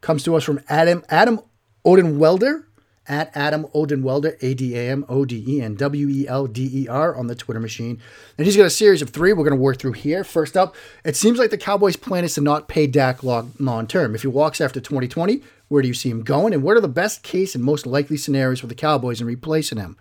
comes 0.00 0.22
to 0.24 0.36
us 0.36 0.44
from 0.44 0.60
Adam 0.68 1.04
Adam 1.08 1.40
Odenwelder 1.84 2.64
at 3.08 3.36
Adam 3.36 3.66
Odenwelder, 3.74 4.36
A 4.42 4.54
D 4.54 4.76
A 4.76 4.90
M 4.90 5.04
O 5.08 5.24
D 5.24 5.44
E 5.46 5.60
N 5.60 5.74
W 5.74 6.08
E 6.08 6.28
L 6.28 6.46
D 6.46 6.70
E 6.72 6.88
R 6.88 7.14
on 7.14 7.26
the 7.26 7.34
Twitter 7.34 7.60
machine. 7.60 8.00
And 8.38 8.46
he's 8.46 8.56
got 8.56 8.66
a 8.66 8.70
series 8.70 9.02
of 9.02 9.10
three 9.10 9.32
we're 9.32 9.44
going 9.44 9.56
to 9.56 9.62
work 9.62 9.78
through 9.78 9.92
here. 9.92 10.24
First 10.24 10.56
up, 10.56 10.74
it 11.04 11.16
seems 11.16 11.38
like 11.38 11.50
the 11.50 11.58
Cowboys' 11.58 11.96
plan 11.96 12.24
is 12.24 12.34
to 12.34 12.40
not 12.40 12.68
pay 12.68 12.86
Dak 12.86 13.22
long 13.22 13.86
term. 13.86 14.14
If 14.14 14.22
he 14.22 14.28
walks 14.28 14.60
after 14.60 14.80
2020, 14.80 15.42
where 15.68 15.82
do 15.82 15.88
you 15.88 15.94
see 15.94 16.10
him 16.10 16.22
going? 16.22 16.54
And 16.54 16.62
what 16.62 16.76
are 16.76 16.80
the 16.80 16.88
best 16.88 17.22
case 17.22 17.54
and 17.54 17.64
most 17.64 17.86
likely 17.86 18.16
scenarios 18.16 18.60
for 18.60 18.66
the 18.66 18.74
Cowboys 18.74 19.20
in 19.20 19.26
replacing 19.26 19.78
him? 19.78 19.96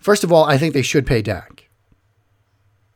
First 0.00 0.24
of 0.24 0.32
all, 0.32 0.44
I 0.44 0.56
think 0.56 0.72
they 0.72 0.82
should 0.82 1.06
pay 1.06 1.20
Dak. 1.20 1.68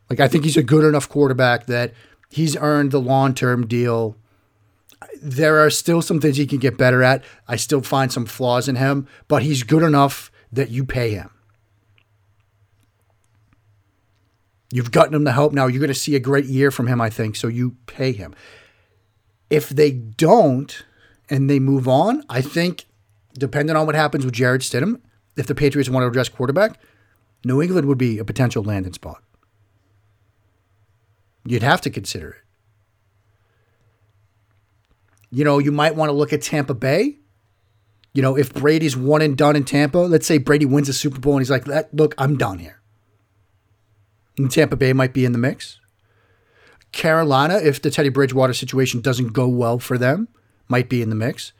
Like, 0.09 0.21
I 0.21 0.29
think 0.29 0.45
he's 0.45 0.57
a 0.57 0.63
good 0.63 0.85
enough 0.85 1.09
quarterback 1.09 1.67
that 1.67 1.93
he's 2.31 2.57
earned 2.57 2.91
the 2.91 3.01
long 3.01 3.35
term 3.35 3.67
deal 3.67 4.17
there 5.23 5.59
are 5.59 5.71
still 5.71 6.03
some 6.03 6.21
things 6.21 6.37
he 6.37 6.47
can 6.47 6.59
get 6.59 6.79
better 6.79 7.03
at. 7.03 7.25
I 7.49 7.57
still 7.57 7.83
find 7.83 8.13
some 8.13 8.27
flaws 8.27 8.69
in 8.69 8.77
him, 8.77 9.09
but 9.29 9.43
he's 9.43 9.63
good 9.63 9.83
enough 9.83 10.31
that 10.53 10.71
you 10.71 10.85
pay 10.85 11.11
him. 11.11 11.31
You've 14.73 14.91
gotten 14.91 15.15
him 15.15 15.25
the 15.25 15.33
help 15.33 15.53
now. 15.53 15.67
You're 15.67 15.81
going 15.81 15.89
to 15.89 15.95
see 15.95 16.17
a 16.17 16.21
great 16.21 16.47
year 16.47 16.71
from 16.71 16.87
him, 16.87 17.01
I 17.01 17.09
think. 17.09 17.37
So 17.37 17.47
you 17.47 17.77
pay 17.87 18.13
him. 18.13 18.35
If 19.49 19.69
they 19.69 19.93
don't 19.93 20.85
and 21.31 21.49
they 21.49 21.61
move 21.61 21.87
on, 21.87 22.25
I 22.29 22.41
think, 22.41 22.87
depending 23.35 23.77
on 23.77 23.87
what 23.87 23.95
happens 23.95 24.25
with 24.25 24.35
Jarrett 24.35 24.63
Stidham, 24.63 25.01
if 25.37 25.47
the 25.47 25.55
Patriots 25.55 25.89
want 25.89 26.03
to 26.03 26.09
address 26.09 26.29
quarterback, 26.29 26.81
New 27.45 27.63
England 27.63 27.87
would 27.87 27.99
be 27.99 28.19
a 28.19 28.25
potential 28.25 28.65
landing 28.65 28.93
spot. 28.93 29.23
You'd 31.45 31.63
have 31.63 31.81
to 31.83 31.91
consider 31.91 32.31
it. 32.31 32.44
You 35.35 35.43
know, 35.43 35.59
you 35.59 35.73
might 35.73 35.97
want 35.97 36.11
to 36.11 36.13
look 36.13 36.33
at 36.33 36.43
Tampa 36.43 36.75
Bay. 36.75 37.19
You 38.13 38.23
know, 38.23 38.37
if 38.37 38.55
Brady's 38.55 38.97
one 38.97 39.21
and 39.21 39.37
done 39.37 39.57
in 39.57 39.65
Tampa, 39.65 39.99
let's 39.99 40.29
say 40.29 40.39
Brady 40.39 40.65
wins 40.65 40.89
a 40.89 40.93
Super 40.93 41.19
Bowl 41.19 41.33
and 41.33 41.41
he's 41.41 41.51
like, 41.51 41.67
look, 41.93 42.15
I'm 42.17 42.37
done 42.37 42.61
here. 42.61 42.81
And 44.39 44.49
Tampa 44.49 44.77
Bay 44.77 44.93
might 44.93 45.13
be 45.13 45.25
in 45.25 45.33
the 45.33 45.39
mix. 45.39 45.81
Carolina, 46.93 47.57
if 47.57 47.83
the 47.83 47.91
Teddy 47.91 48.11
Bridgewater 48.11 48.53
situation 48.53 49.01
doesn't 49.01 49.33
go 49.33 49.49
well 49.49 49.81
for 49.81 49.99
them, 49.99 50.29
might 50.69 50.89
be 50.89 51.03
in 51.03 51.09
the 51.09 51.17
mix. 51.17 51.53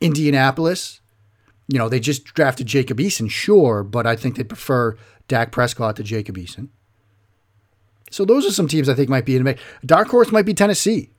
Indianapolis, 0.00 1.02
you 1.68 1.78
know, 1.78 1.90
they 1.90 2.00
just 2.00 2.24
drafted 2.24 2.66
Jacob 2.66 2.96
Eason, 2.96 3.30
sure, 3.30 3.82
but 3.82 4.06
I 4.06 4.16
think 4.16 4.36
they'd 4.36 4.48
prefer 4.48 4.96
Dak 5.28 5.52
Prescott 5.52 5.96
to 5.96 6.02
Jacob 6.02 6.38
Eason. 6.38 6.68
So 8.10 8.24
those 8.24 8.46
are 8.46 8.52
some 8.52 8.68
teams 8.68 8.88
I 8.88 8.94
think 8.94 9.10
might 9.10 9.26
be 9.26 9.36
in 9.36 9.40
the 9.40 9.50
mix. 9.50 9.60
Dark 9.84 10.08
horse 10.08 10.32
might 10.32 10.46
be 10.46 10.54
Tennessee. 10.54 11.10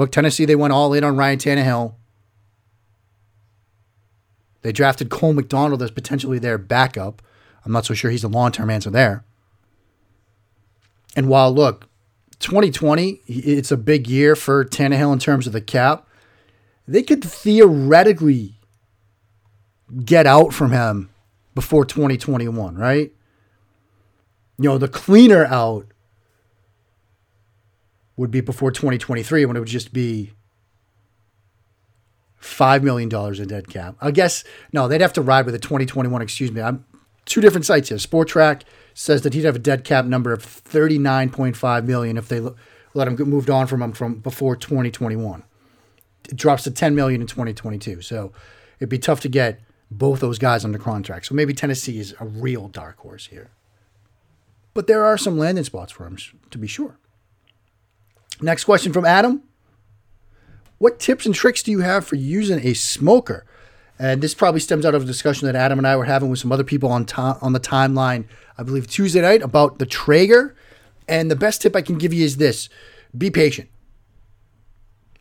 Look, 0.00 0.12
Tennessee, 0.12 0.46
they 0.46 0.56
went 0.56 0.72
all 0.72 0.94
in 0.94 1.04
on 1.04 1.18
Ryan 1.18 1.38
Tannehill. 1.38 1.92
They 4.62 4.72
drafted 4.72 5.10
Cole 5.10 5.34
McDonald 5.34 5.82
as 5.82 5.90
potentially 5.90 6.38
their 6.38 6.56
backup. 6.56 7.20
I'm 7.66 7.72
not 7.72 7.84
so 7.84 7.92
sure 7.92 8.10
he's 8.10 8.22
the 8.22 8.28
long 8.28 8.50
term 8.50 8.70
answer 8.70 8.88
there. 8.88 9.26
And 11.14 11.28
while, 11.28 11.52
look, 11.52 11.86
2020, 12.38 13.20
it's 13.26 13.70
a 13.70 13.76
big 13.76 14.08
year 14.08 14.34
for 14.34 14.64
Tannehill 14.64 15.12
in 15.12 15.18
terms 15.18 15.46
of 15.46 15.52
the 15.52 15.60
cap, 15.60 16.08
they 16.88 17.02
could 17.02 17.22
theoretically 17.22 18.54
get 20.02 20.26
out 20.26 20.54
from 20.54 20.72
him 20.72 21.10
before 21.54 21.84
2021, 21.84 22.74
right? 22.74 23.12
You 24.58 24.70
know, 24.70 24.78
the 24.78 24.88
cleaner 24.88 25.44
out 25.44 25.89
would 28.20 28.30
be 28.30 28.42
before 28.42 28.70
2023 28.70 29.46
when 29.46 29.56
it 29.56 29.60
would 29.60 29.66
just 29.66 29.94
be 29.94 30.30
$5 32.38 32.82
million 32.82 33.08
in 33.10 33.48
dead 33.48 33.66
cap. 33.68 33.96
I 33.98 34.10
guess, 34.10 34.44
no, 34.74 34.88
they'd 34.88 35.00
have 35.00 35.14
to 35.14 35.22
ride 35.22 35.46
with 35.46 35.54
a 35.54 35.58
2021, 35.58 36.20
excuse 36.20 36.52
me. 36.52 36.60
I'm 36.60 36.84
two 37.24 37.40
different 37.40 37.64
sites 37.64 37.88
here. 37.88 37.96
Spotrac 37.96 38.64
says 38.92 39.22
that 39.22 39.32
he'd 39.32 39.46
have 39.46 39.56
a 39.56 39.58
dead 39.60 39.84
cap 39.84 40.04
number 40.04 40.34
of 40.34 40.44
39.5 40.44 41.84
million 41.86 42.18
if 42.18 42.28
they 42.28 42.40
let 42.92 43.08
him 43.08 43.16
get 43.16 43.26
moved 43.26 43.48
on 43.48 43.66
from 43.66 43.80
him 43.80 43.92
from 43.92 44.16
before 44.16 44.54
2021. 44.54 45.42
It 46.28 46.36
drops 46.36 46.64
to 46.64 46.70
10 46.70 46.94
million 46.94 47.22
in 47.22 47.26
2022. 47.26 48.02
So 48.02 48.32
it'd 48.78 48.90
be 48.90 48.98
tough 48.98 49.20
to 49.20 49.30
get 49.30 49.60
both 49.90 50.20
those 50.20 50.38
guys 50.38 50.62
under 50.62 50.78
contract. 50.78 51.24
So 51.24 51.34
maybe 51.34 51.54
Tennessee 51.54 51.98
is 51.98 52.14
a 52.20 52.26
real 52.26 52.68
dark 52.68 52.98
horse 52.98 53.28
here. 53.28 53.50
But 54.74 54.88
there 54.88 55.06
are 55.06 55.16
some 55.16 55.38
landing 55.38 55.64
spots 55.64 55.90
for 55.90 56.06
him, 56.06 56.18
to 56.50 56.58
be 56.58 56.66
sure. 56.66 56.99
Next 58.42 58.64
question 58.64 58.92
from 58.92 59.04
Adam. 59.04 59.42
What 60.78 60.98
tips 60.98 61.26
and 61.26 61.34
tricks 61.34 61.62
do 61.62 61.70
you 61.70 61.80
have 61.80 62.06
for 62.06 62.16
using 62.16 62.66
a 62.66 62.74
smoker? 62.74 63.44
And 63.98 64.22
this 64.22 64.34
probably 64.34 64.60
stems 64.60 64.86
out 64.86 64.94
of 64.94 65.02
a 65.02 65.06
discussion 65.06 65.46
that 65.46 65.54
Adam 65.54 65.78
and 65.78 65.86
I 65.86 65.94
were 65.96 66.06
having 66.06 66.30
with 66.30 66.38
some 66.38 66.52
other 66.52 66.64
people 66.64 66.90
on 66.90 67.04
to- 67.06 67.36
on 67.42 67.52
the 67.52 67.60
timeline, 67.60 68.24
I 68.56 68.62
believe 68.62 68.86
Tuesday 68.86 69.20
night, 69.20 69.42
about 69.42 69.78
the 69.78 69.84
Traeger. 69.84 70.54
And 71.06 71.30
the 71.30 71.36
best 71.36 71.60
tip 71.60 71.76
I 71.76 71.82
can 71.82 71.98
give 71.98 72.14
you 72.14 72.24
is 72.24 72.38
this 72.38 72.70
be 73.16 73.30
patient. 73.30 73.68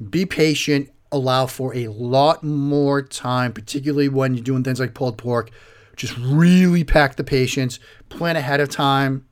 Be 0.10 0.26
patient, 0.26 0.90
allow 1.12 1.46
for 1.46 1.76
a 1.76 1.88
lot 1.90 2.44
more 2.44 3.02
time, 3.02 3.52
particularly 3.52 4.08
when 4.08 4.36
you're 4.36 4.44
doing 4.44 4.64
things 4.64 4.80
like 4.80 4.94
pulled 4.94 5.18
pork. 5.18 5.52
Just 5.98 6.18
really 6.18 6.86
pack 6.86 7.18
the 7.18 7.24
patience, 7.24 7.80
plan 8.08 8.38
ahead 8.38 8.62
of 8.62 8.70
time. 8.70 9.26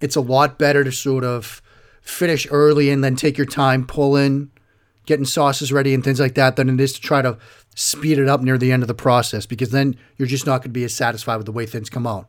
It's 0.00 0.16
a 0.16 0.20
lot 0.20 0.58
better 0.58 0.84
to 0.84 0.92
sort 0.92 1.24
of 1.24 1.61
finish 2.02 2.46
early 2.50 2.90
and 2.90 3.02
then 3.02 3.16
take 3.16 3.38
your 3.38 3.46
time 3.46 3.86
pulling, 3.86 4.50
getting 5.06 5.24
sauces 5.24 5.72
ready 5.72 5.94
and 5.94 6.04
things 6.04 6.20
like 6.20 6.34
that 6.34 6.56
than 6.56 6.68
it 6.68 6.80
is 6.80 6.92
to 6.92 7.00
try 7.00 7.22
to 7.22 7.38
speed 7.74 8.18
it 8.18 8.28
up 8.28 8.42
near 8.42 8.58
the 8.58 8.70
end 8.70 8.82
of 8.82 8.88
the 8.88 8.94
process 8.94 9.46
because 9.46 9.70
then 9.70 9.96
you're 10.16 10.28
just 10.28 10.46
not 10.46 10.58
going 10.58 10.64
to 10.64 10.68
be 10.70 10.84
as 10.84 10.94
satisfied 10.94 11.36
with 11.36 11.46
the 11.46 11.52
way 11.52 11.64
things 11.64 11.88
come 11.88 12.06
out. 12.06 12.28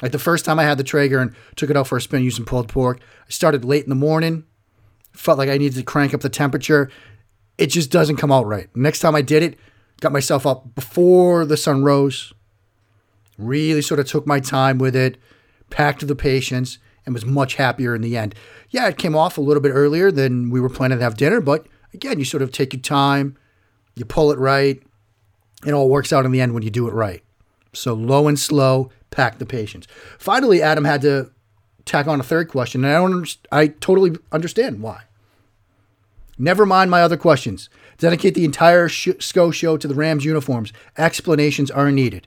Like 0.00 0.12
the 0.12 0.18
first 0.18 0.44
time 0.44 0.58
I 0.58 0.64
had 0.64 0.78
the 0.78 0.84
Traeger 0.84 1.18
and 1.18 1.34
took 1.56 1.70
it 1.70 1.76
out 1.76 1.86
for 1.86 1.98
a 1.98 2.00
spin 2.00 2.22
using 2.22 2.44
pulled 2.44 2.68
pork, 2.68 3.00
I 3.26 3.30
started 3.30 3.64
late 3.64 3.84
in 3.84 3.90
the 3.90 3.96
morning, 3.96 4.44
felt 5.12 5.38
like 5.38 5.48
I 5.48 5.58
needed 5.58 5.76
to 5.76 5.82
crank 5.82 6.14
up 6.14 6.20
the 6.20 6.28
temperature. 6.28 6.90
It 7.58 7.66
just 7.66 7.90
doesn't 7.90 8.16
come 8.16 8.32
out 8.32 8.46
right. 8.46 8.68
Next 8.74 9.00
time 9.00 9.14
I 9.14 9.22
did 9.22 9.42
it, 9.42 9.58
got 10.00 10.12
myself 10.12 10.46
up 10.46 10.74
before 10.74 11.44
the 11.44 11.56
sun 11.58 11.84
rose, 11.84 12.32
really 13.36 13.82
sort 13.82 14.00
of 14.00 14.06
took 14.06 14.26
my 14.26 14.40
time 14.40 14.78
with 14.78 14.96
it, 14.96 15.18
packed 15.68 16.06
the 16.06 16.16
patience, 16.16 16.78
and 17.04 17.14
was 17.14 17.24
much 17.24 17.54
happier 17.54 17.94
in 17.94 18.02
the 18.02 18.16
end. 18.16 18.34
Yeah, 18.70 18.88
it 18.88 18.98
came 18.98 19.16
off 19.16 19.38
a 19.38 19.40
little 19.40 19.62
bit 19.62 19.70
earlier 19.70 20.10
than 20.10 20.50
we 20.50 20.60
were 20.60 20.68
planning 20.68 20.98
to 20.98 21.04
have 21.04 21.16
dinner, 21.16 21.40
but 21.40 21.66
again, 21.92 22.18
you 22.18 22.24
sort 22.24 22.42
of 22.42 22.52
take 22.52 22.72
your 22.72 22.82
time, 22.82 23.36
you 23.94 24.04
pull 24.04 24.30
it 24.30 24.38
right. 24.38 24.82
It 25.66 25.72
all 25.72 25.88
works 25.88 26.12
out 26.12 26.24
in 26.24 26.32
the 26.32 26.40
end 26.40 26.54
when 26.54 26.62
you 26.62 26.70
do 26.70 26.88
it 26.88 26.94
right. 26.94 27.22
So 27.72 27.94
low 27.94 28.28
and 28.28 28.38
slow, 28.38 28.90
pack 29.10 29.38
the 29.38 29.46
patience. 29.46 29.86
Finally, 30.18 30.62
Adam 30.62 30.84
had 30.84 31.02
to 31.02 31.30
tack 31.84 32.06
on 32.06 32.20
a 32.20 32.24
third 32.24 32.48
question, 32.48 32.84
and 32.84 32.94
I 32.94 32.98
don't. 32.98 33.36
I 33.52 33.66
totally 33.68 34.16
understand 34.32 34.80
why. 34.80 35.02
Never 36.38 36.64
mind 36.64 36.90
my 36.90 37.02
other 37.02 37.18
questions. 37.18 37.68
Dedicate 37.98 38.34
the 38.34 38.46
entire 38.46 38.88
sh- 38.88 39.10
SCO 39.18 39.50
show 39.50 39.76
to 39.76 39.86
the 39.86 39.94
Rams 39.94 40.24
uniforms. 40.24 40.72
Explanations 40.96 41.70
are 41.70 41.92
needed. 41.92 42.26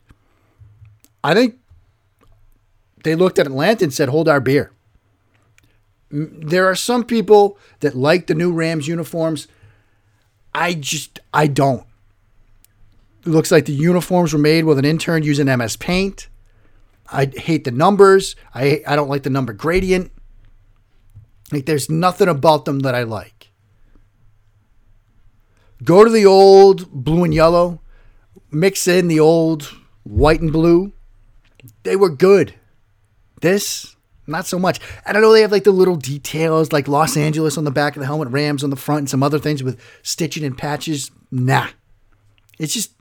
I 1.24 1.34
think 1.34 1.56
they 3.04 3.16
looked 3.16 3.40
at 3.40 3.46
Atlanta 3.46 3.84
and 3.84 3.94
said, 3.94 4.10
hold 4.10 4.28
our 4.28 4.40
beer. 4.40 4.72
There 6.10 6.68
are 6.68 6.76
some 6.76 7.04
people 7.04 7.58
that 7.80 7.96
like 7.96 8.28
the 8.28 8.36
new 8.36 8.52
Rams 8.54 8.88
uniforms. 8.88 9.48
I 10.54 10.74
just, 10.74 11.20
I 11.34 11.48
don't. 11.48 11.86
It 13.26 13.30
looks 13.30 13.52
like 13.52 13.66
the 13.66 13.74
uniforms 13.74 14.34
were 14.34 14.40
made 14.40 14.66
with 14.66 14.78
an 14.78 14.86
intern 14.86 15.24
using 15.24 15.48
MS 15.48 15.78
Paint. 15.78 16.28
I 17.12 17.26
hate 17.26 17.64
the 17.64 17.72
numbers. 17.72 18.36
I, 18.54 18.84
I 18.88 18.96
don't 18.96 19.10
like 19.10 19.24
the 19.24 19.30
number 19.30 19.54
gradient. 19.54 20.12
Like, 21.52 21.66
there's 21.66 21.90
nothing 21.90 22.28
about 22.28 22.66
them 22.66 22.80
that 22.80 22.96
I 22.96 23.04
like. 23.04 23.52
Go 25.84 26.04
to 26.04 26.10
the 26.10 26.26
old 26.26 26.90
blue 26.92 27.24
and 27.24 27.34
yellow, 27.34 27.82
mix 28.52 28.88
in 28.88 29.08
the 29.08 29.20
old 29.20 29.76
white 30.04 30.42
and 30.42 30.52
blue. 30.52 30.94
They 31.84 31.96
were 31.96 32.10
good. 32.10 32.56
This, 33.44 33.96
not 34.26 34.48
so 34.48 34.58
much. 34.58 34.80
And 35.06 35.16
I 35.16 35.22
know 35.22 35.32
they 35.32 35.42
have 35.42 35.52
like 35.52 35.66
the 35.66 35.72
little 35.72 35.96
details, 35.96 36.72
like 36.72 36.88
Los 36.88 37.16
Angeles 37.16 37.58
on 37.58 37.66
the 37.66 37.72
back 37.72 37.96
of 37.96 38.00
the 38.00 38.08
helmet, 38.08 38.30
Rams 38.30 38.64
on 38.64 38.72
the 38.72 38.76
front, 38.76 39.00
and 39.00 39.10
some 39.10 39.22
other 39.22 39.38
things 39.38 39.62
with 39.62 39.80
stitching 40.02 40.44
and 40.44 40.58
patches. 40.58 41.12
Nah. 41.30 41.68
It's 42.58 42.74
just, 42.74 42.92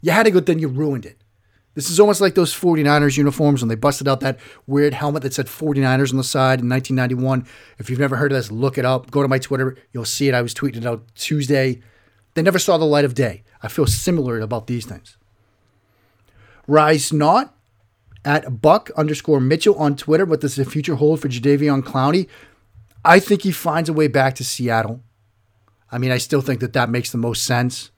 you 0.00 0.10
had 0.10 0.26
a 0.26 0.30
good 0.32 0.46
thing, 0.46 0.58
you 0.58 0.68
ruined 0.68 1.06
it. 1.06 1.22
This 1.74 1.88
is 1.88 2.00
almost 2.00 2.20
like 2.20 2.34
those 2.34 2.52
49ers 2.52 3.16
uniforms 3.16 3.62
when 3.62 3.68
they 3.68 3.76
busted 3.76 4.08
out 4.08 4.20
that 4.20 4.40
weird 4.66 4.92
helmet 4.92 5.22
that 5.22 5.32
said 5.32 5.46
49ers 5.46 6.10
on 6.10 6.16
the 6.16 6.24
side 6.24 6.60
in 6.60 6.68
1991. 6.68 7.46
If 7.78 7.88
you've 7.88 8.00
never 8.00 8.16
heard 8.16 8.32
of 8.32 8.36
this, 8.36 8.50
look 8.50 8.76
it 8.76 8.84
up. 8.84 9.10
Go 9.10 9.22
to 9.22 9.28
my 9.28 9.38
Twitter. 9.38 9.76
You'll 9.92 10.04
see 10.04 10.28
it. 10.28 10.34
I 10.34 10.42
was 10.42 10.52
tweeting 10.52 10.78
it 10.78 10.86
out 10.86 11.04
Tuesday. 11.14 11.80
They 12.34 12.42
never 12.42 12.58
saw 12.58 12.76
the 12.76 12.84
light 12.84 13.04
of 13.04 13.14
day. 13.14 13.44
I 13.62 13.68
feel 13.68 13.86
similar 13.86 14.40
about 14.40 14.66
these 14.66 14.84
things. 14.84 15.16
Rise 16.66 17.12
not 17.12 17.54
at 18.24 18.60
Buck 18.60 18.90
underscore 18.96 19.40
Mitchell 19.40 19.74
on 19.76 19.96
Twitter. 19.96 20.24
What 20.24 20.40
does 20.40 20.56
the 20.56 20.64
future 20.64 20.96
hold 20.96 21.20
for 21.20 21.28
Jadeveon 21.28 21.82
Clowney? 21.82 22.28
I 23.04 23.18
think 23.18 23.42
he 23.42 23.52
finds 23.52 23.88
a 23.88 23.94
way 23.94 24.08
back 24.08 24.34
to 24.36 24.44
Seattle. 24.44 25.00
I 25.90 25.98
mean, 25.98 26.10
I 26.10 26.18
still 26.18 26.40
think 26.40 26.60
that 26.60 26.74
that 26.74 26.90
makes 26.90 27.10
the 27.10 27.18
most 27.18 27.44
sense. 27.44 27.90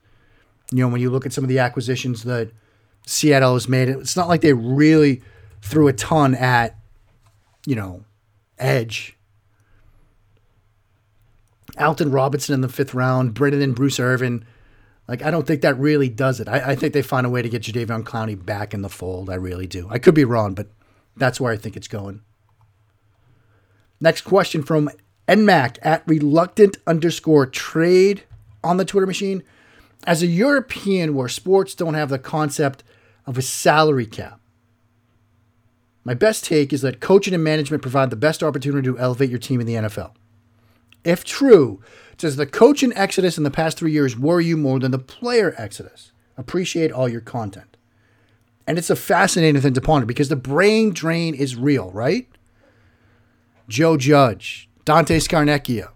You 0.71 0.79
know, 0.79 0.87
when 0.87 1.01
you 1.01 1.09
look 1.09 1.25
at 1.25 1.33
some 1.33 1.43
of 1.43 1.49
the 1.49 1.59
acquisitions 1.59 2.23
that– 2.23 2.51
Seattle 3.05 3.53
has 3.53 3.67
made. 3.67 3.89
It's 3.89 4.15
not 4.15 4.27
like 4.27 4.41
they 4.41 4.53
really 4.53 5.21
threw 5.61 5.87
a 5.87 5.93
ton 5.93 6.35
at, 6.35 6.77
you 7.65 7.75
know, 7.75 8.05
edge. 8.57 9.17
Alton 11.77 12.11
Robinson 12.11 12.53
in 12.53 12.61
the 12.61 12.69
fifth 12.69 12.93
round, 12.93 13.33
Brennan 13.33 13.61
and 13.61 13.75
Bruce 13.75 13.99
Irvin. 13.99 14.45
Like, 15.07 15.21
I 15.21 15.31
don't 15.31 15.45
think 15.45 15.61
that 15.61 15.77
really 15.77 16.09
does 16.09 16.39
it. 16.39 16.47
I, 16.47 16.71
I 16.71 16.75
think 16.75 16.93
they 16.93 17.01
find 17.01 17.25
a 17.25 17.29
way 17.29 17.41
to 17.41 17.49
get 17.49 17.63
Jadeveon 17.63 18.03
Clowney 18.03 18.43
back 18.43 18.73
in 18.73 18.81
the 18.81 18.89
fold. 18.89 19.29
I 19.29 19.35
really 19.35 19.67
do. 19.67 19.87
I 19.89 19.99
could 19.99 20.15
be 20.15 20.23
wrong, 20.23 20.53
but 20.53 20.67
that's 21.17 21.41
where 21.41 21.51
I 21.51 21.57
think 21.57 21.75
it's 21.75 21.87
going. 21.87 22.21
Next 23.99 24.21
question 24.21 24.63
from 24.63 24.89
NMAC 25.27 25.77
at 25.81 26.07
reluctant 26.07 26.77
underscore 26.87 27.45
trade 27.45 28.23
on 28.63 28.77
the 28.77 28.85
Twitter 28.85 29.07
machine. 29.07 29.43
As 30.05 30.21
a 30.21 30.27
European 30.27 31.15
where 31.15 31.29
sports 31.29 31.75
don't 31.75 31.93
have 31.93 32.09
the 32.09 32.19
concept 32.19 32.83
of 33.25 33.37
a 33.37 33.41
salary 33.41 34.05
cap. 34.05 34.39
My 36.03 36.13
best 36.13 36.43
take 36.43 36.73
is 36.73 36.81
that 36.81 36.99
coaching 36.99 37.33
and 37.33 37.43
management 37.43 37.81
provide 37.81 38.09
the 38.09 38.17
best 38.17 38.43
opportunity 38.43 38.85
to 38.87 38.99
elevate 38.99 39.29
your 39.29 39.39
team 39.39 39.61
in 39.61 39.67
the 39.67 39.75
NFL. 39.75 40.11
If 41.05 41.23
true, 41.23 41.81
does 42.23 42.37
the 42.37 42.45
coaching 42.45 42.93
exodus 42.95 43.37
in 43.37 43.43
the 43.43 43.51
past 43.51 43.77
three 43.77 43.91
years 43.91 44.17
worry 44.17 44.45
you 44.45 44.55
more 44.55 44.79
than 44.79 44.91
the 44.91 44.97
player 44.97 45.53
exodus? 45.57 46.13
Appreciate 46.37 46.89
all 46.89 47.09
your 47.09 47.19
content. 47.19 47.75
And 48.65 48.77
it's 48.77 48.89
a 48.89 48.95
fascinating 48.95 49.61
thing 49.61 49.73
to 49.73 49.81
ponder 49.81 50.05
because 50.05 50.29
the 50.29 50.37
brain 50.37 50.91
drain 50.91 51.35
is 51.35 51.57
real, 51.57 51.91
right? 51.91 52.29
Joe 53.67 53.97
Judge, 53.97 54.69
Dante 54.85 55.17
Scarnecchia, 55.19 55.89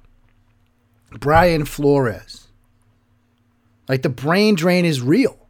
Brian 1.17 1.63
Flores. 1.63 2.49
Like 3.87 4.01
the 4.01 4.09
brain 4.09 4.55
drain 4.55 4.83
is 4.83 5.01
real. 5.01 5.47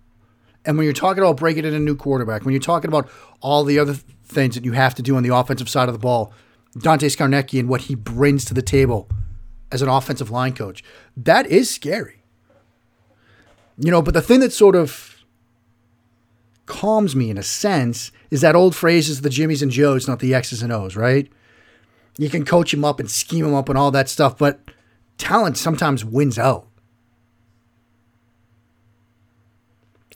And 0.64 0.78
when 0.78 0.84
you're 0.84 0.94
talking 0.94 1.24
about 1.24 1.38
breaking 1.38 1.66
in 1.66 1.74
a 1.74 1.80
new 1.80 1.96
quarterback, 1.96 2.46
when 2.46 2.54
you're 2.54 2.62
talking 2.62 2.90
about 2.90 3.10
all 3.42 3.64
the 3.64 3.80
other 3.80 3.96
things 3.96 4.54
that 4.54 4.64
you 4.64 4.74
have 4.74 4.94
to 4.94 5.02
do 5.02 5.16
on 5.16 5.24
the 5.24 5.34
offensive 5.34 5.70
side 5.70 5.90
of 5.90 5.96
the 5.96 6.00
ball, 6.00 6.32
Dante 6.78 7.08
Scarnecchia 7.08 7.62
and 7.62 7.68
what 7.68 7.82
he 7.82 7.96
brings 7.96 8.46
to 8.46 8.54
the 8.54 8.62
table 8.62 9.10
as 9.72 9.82
an 9.82 9.90
offensive 9.90 10.32
line 10.32 10.54
coach, 10.54 10.84
that 11.16 11.48
is 11.48 11.70
scary. 11.70 12.24
You 13.78 13.92
know, 13.92 14.02
but 14.02 14.14
the 14.14 14.22
thing 14.22 14.40
that 14.40 14.54
sort 14.54 14.76
of 14.76 15.24
calms 16.66 17.16
me 17.16 17.30
in 17.30 17.38
a 17.38 17.44
sense 17.44 18.12
is 18.32 18.42
that 18.42 18.56
old 18.56 18.76
phrase 18.76 19.08
is 19.08 19.22
the 19.22 19.30
Jimmies 19.30 19.62
and 19.62 19.72
Joes, 19.72 20.08
not 20.08 20.20
the 20.20 20.34
X's 20.34 20.62
and 20.62 20.74
O's, 20.74 20.96
right? 20.96 21.32
You 22.18 22.30
can 22.30 22.44
coach 22.44 22.74
him 22.74 22.84
up 22.84 23.00
and 23.00 23.10
scheme 23.10 23.46
him 23.46 23.54
up 23.54 23.70
and 23.70 23.78
all 23.78 23.92
that 23.92 24.10
stuff, 24.10 24.38
but 24.38 24.60
talent 25.18 25.58
sometimes 25.58 26.04
wins 26.04 26.40
out. 26.40 26.68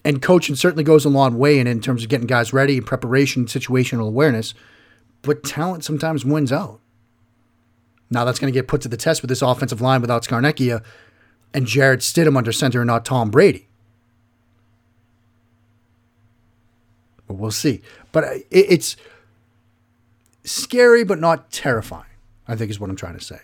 and 0.04 0.22
coaching 0.22 0.56
certainly 0.56 0.84
goes 0.84 1.06
a 1.06 1.10
long 1.10 1.38
way 1.38 1.60
in, 1.60 1.68
in 1.68 1.82
terms 1.82 2.04
of 2.04 2.10
getting 2.10 2.28
guys 2.28 2.54
ready 2.54 2.78
and 2.78 2.86
preparation, 2.86 3.46
situational 3.46 4.08
awareness. 4.08 4.54
But 5.22 5.44
talent 5.44 5.84
sometimes 5.84 6.26
wins 6.26 6.52
out. 6.52 6.81
Now 8.12 8.26
that's 8.26 8.38
going 8.38 8.52
to 8.52 8.58
get 8.58 8.67
put 8.67 8.82
to 8.82 8.89
the 8.89 8.97
test 8.97 9.21
with 9.21 9.30
this 9.30 9.41
offensive 9.41 9.82
line 9.82 10.02
without 10.02 10.24
Scarnecchia 10.24 10.84
and 11.54 11.65
Jarrett 11.65 12.02
Stidham 12.02 12.38
under 12.38 12.52
center, 12.52 12.82
and 12.82 12.88
not 12.88 13.06
Tom 13.06 13.32
Brady. 13.32 13.67
But 17.28 17.36
we'll 17.36 17.52
see. 17.52 17.82
But 18.12 18.24
uh, 18.26 18.34
it's 18.52 18.97
scary, 20.43 21.04
but 21.04 21.19
not 21.19 21.52
terrifying. 21.52 22.06
I 22.47 22.56
think 22.56 22.69
is 22.69 22.80
what 22.80 22.89
I'm 22.89 22.95
trying 22.95 23.17
to 23.17 23.24
say. 23.24 23.39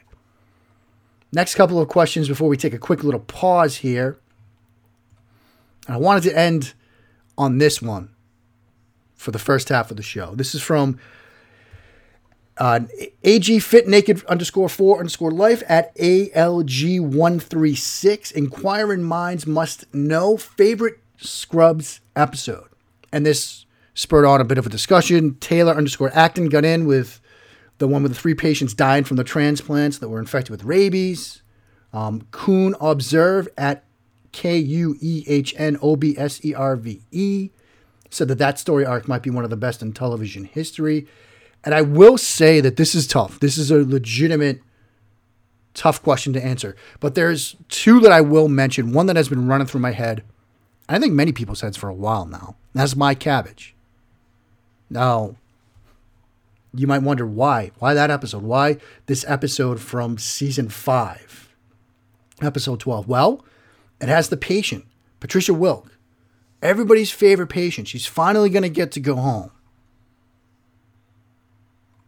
Next 1.31 1.55
couple 1.55 1.79
of 1.79 1.87
questions 1.87 2.27
before 2.27 2.49
we 2.49 2.57
take 2.57 2.73
a 2.73 2.79
quick 2.79 3.03
little 3.03 3.21
pause 3.21 3.77
here. 3.77 4.17
And 5.85 5.95
I 5.95 5.97
wanted 5.97 6.23
to 6.23 6.37
end 6.37 6.73
on 7.37 7.57
this 7.57 7.81
one 7.81 8.09
for 9.15 9.31
the 9.31 9.39
first 9.39 9.69
half 9.69 9.91
of 9.91 9.97
the 9.97 10.03
show. 10.03 10.35
This 10.35 10.53
is 10.53 10.61
from 10.61 10.99
uh, 12.59 12.81
AG 13.23 13.59
Fit 13.59 13.87
Naked 13.87 14.25
underscore 14.25 14.67
four 14.69 14.99
underscore 14.99 15.31
life 15.31 15.63
at 15.67 15.95
ALG136. 15.97 18.31
Inquiring 18.31 19.03
minds 19.03 19.45
must 19.45 19.93
know 19.93 20.37
favorite 20.37 20.99
Scrubs 21.17 21.99
episode. 22.15 22.69
And 23.11 23.25
this 23.25 23.65
spurred 23.93 24.25
on 24.25 24.41
a 24.41 24.45
bit 24.45 24.57
of 24.57 24.65
a 24.65 24.69
discussion. 24.69 25.35
Taylor 25.35 25.73
underscore 25.73 26.11
Acton 26.13 26.49
got 26.49 26.65
in 26.65 26.85
with 26.85 27.21
the 27.79 27.87
one 27.87 28.03
with 28.03 28.11
the 28.11 28.19
three 28.19 28.35
patients 28.35 28.73
dying 28.73 29.03
from 29.03 29.17
the 29.17 29.23
transplants 29.23 29.97
that 29.99 30.09
were 30.09 30.19
infected 30.19 30.51
with 30.51 30.63
rabies. 30.63 31.41
Um, 31.93 32.27
Kuhn 32.31 32.75
Observe 32.79 33.47
at 33.57 33.83
K 34.31 34.57
U 34.57 34.95
E 34.99 35.23
H 35.27 35.53
N 35.57 35.77
O 35.81 35.95
B 35.95 36.15
S 36.17 36.43
E 36.45 36.53
R 36.53 36.75
V 36.75 37.01
E, 37.11 37.49
said 38.09 38.27
that 38.27 38.37
that 38.37 38.59
story 38.59 38.85
arc 38.85 39.07
might 39.07 39.23
be 39.23 39.29
one 39.29 39.43
of 39.43 39.49
the 39.49 39.57
best 39.57 39.81
in 39.81 39.93
television 39.93 40.43
history. 40.43 41.07
And 41.63 41.73
I 41.75 41.81
will 41.81 42.17
say 42.17 42.61
that 42.61 42.77
this 42.77 42.95
is 42.95 43.07
tough. 43.07 43.39
This 43.39 43.57
is 43.57 43.71
a 43.71 43.77
legitimate 43.77 44.61
tough 45.73 46.01
question 46.01 46.33
to 46.33 46.43
answer. 46.43 46.75
But 46.99 47.15
there's 47.15 47.55
two 47.69 47.99
that 48.01 48.11
I 48.11 48.21
will 48.21 48.47
mention. 48.47 48.93
One 48.93 49.05
that 49.07 49.15
has 49.15 49.29
been 49.29 49.47
running 49.47 49.67
through 49.67 49.81
my 49.81 49.91
head. 49.91 50.23
I 50.89 50.99
think 50.99 51.13
many 51.13 51.31
people's 51.31 51.61
heads 51.61 51.77
for 51.77 51.89
a 51.89 51.93
while 51.93 52.25
now. 52.25 52.55
That's 52.73 52.95
my 52.95 53.13
cabbage. 53.13 53.75
Now, 54.89 55.35
you 56.73 56.87
might 56.87 57.01
wonder 57.01 57.25
why. 57.25 57.71
Why 57.79 57.93
that 57.93 58.11
episode? 58.11 58.43
Why 58.43 58.77
this 59.07 59.25
episode 59.27 59.79
from 59.79 60.17
season 60.17 60.69
five, 60.69 61.53
episode 62.41 62.79
12? 62.79 63.07
Well, 63.07 63.43
it 63.99 64.07
has 64.09 64.29
the 64.29 64.37
patient, 64.37 64.85
Patricia 65.19 65.53
Wilk, 65.53 65.97
everybody's 66.61 67.11
favorite 67.11 67.47
patient. 67.47 67.87
She's 67.87 68.05
finally 68.05 68.49
going 68.49 68.63
to 68.63 68.69
get 68.69 68.91
to 68.93 68.99
go 68.99 69.15
home. 69.15 69.51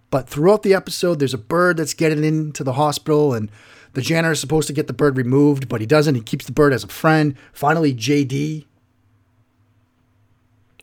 But 0.10 0.28
throughout 0.28 0.64
the 0.64 0.74
episode, 0.74 1.20
there's 1.20 1.34
a 1.34 1.40
bird 1.40 1.78
that's 1.78 1.94
getting 1.94 2.24
into 2.24 2.64
the 2.64 2.74
hospital, 2.74 3.34
and 3.34 3.52
the 3.94 4.02
janitor 4.02 4.32
is 4.32 4.40
supposed 4.40 4.68
to 4.68 4.74
get 4.74 4.88
the 4.88 4.94
bird 4.94 5.18
removed, 5.18 5.70
but 5.70 5.82
he 5.82 5.88
doesn't. 5.88 6.16
He 6.16 6.22
keeps 6.22 6.46
the 6.46 6.52
bird 6.52 6.74
as 6.74 6.84
a 6.84 6.88
friend. 6.88 7.36
Finally, 7.54 7.94
JD 7.94 8.66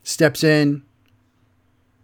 steps 0.03 0.43
in, 0.43 0.83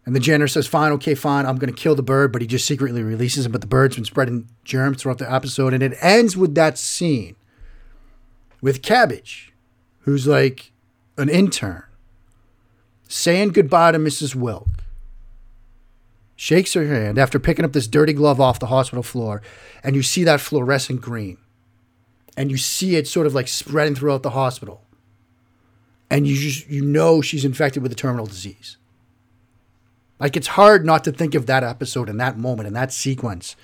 and 0.06 0.16
the 0.16 0.20
janitor 0.20 0.50
says, 0.50 0.68
Fine, 0.68 0.92
okay, 0.94 1.16
fine, 1.16 1.46
I'm 1.46 1.56
going 1.56 1.74
to 1.74 1.82
kill 1.82 1.96
the 1.96 2.04
bird, 2.04 2.34
but 2.34 2.42
he 2.42 2.48
just 2.48 2.66
secretly 2.66 3.04
releases 3.04 3.46
him. 3.46 3.54
But 3.54 3.62
the 3.62 3.68
bird's 3.68 3.96
been 3.96 4.06
spreading 4.06 4.50
germs 4.66 5.02
throughout 5.02 5.20
the 5.20 5.32
episode, 5.32 5.74
and 5.74 5.82
it 5.82 5.98
ends 6.02 6.36
with 6.36 6.56
that 6.56 6.78
scene 6.78 7.36
with 8.62 8.82
Cabbage, 8.82 9.54
who's 10.00 10.28
like 10.28 10.72
an 11.18 11.30
intern, 11.30 11.84
saying 13.08 13.50
goodbye 13.50 13.94
to 13.94 14.00
Mrs. 14.00 14.36
Wilk. 14.36 14.83
Shakes 16.44 16.74
her 16.74 16.86
hand 16.86 17.18
after 17.18 17.40
picking 17.40 17.64
up 17.64 17.72
this 17.72 17.88
dirty 17.88 18.12
glove 18.12 18.42
off 18.42 18.60
the 18.60 18.66
hospital 18.66 19.02
floor, 19.02 19.42
and 19.82 19.96
you 19.96 20.04
see 20.04 20.26
that 20.26 20.42
fluorescent 20.42 21.00
green. 21.00 21.38
And 22.36 22.52
you 22.52 22.58
see 22.58 22.98
it 22.98 23.08
sort 23.08 23.28
of 23.28 23.34
like 23.34 23.48
spreading 23.48 23.96
throughout 23.96 24.24
the 24.24 24.32
hospital. 24.32 24.84
And 26.10 26.28
you 26.28 26.36
just 26.36 26.68
you 26.68 26.84
know 26.84 27.22
she's 27.22 27.46
infected 27.46 27.82
with 27.82 27.94
a 27.94 27.96
terminal 27.96 28.26
disease. 28.26 28.76
Like 30.20 30.36
it's 30.36 30.48
hard 30.48 30.86
not 30.86 31.06
to 31.06 31.14
think 31.14 31.34
of 31.34 31.46
that 31.46 31.64
episode 31.64 32.10
and 32.10 32.20
that 32.20 32.38
moment 32.38 32.68
and 32.68 32.76
that 32.76 32.92
sequence 32.92 33.56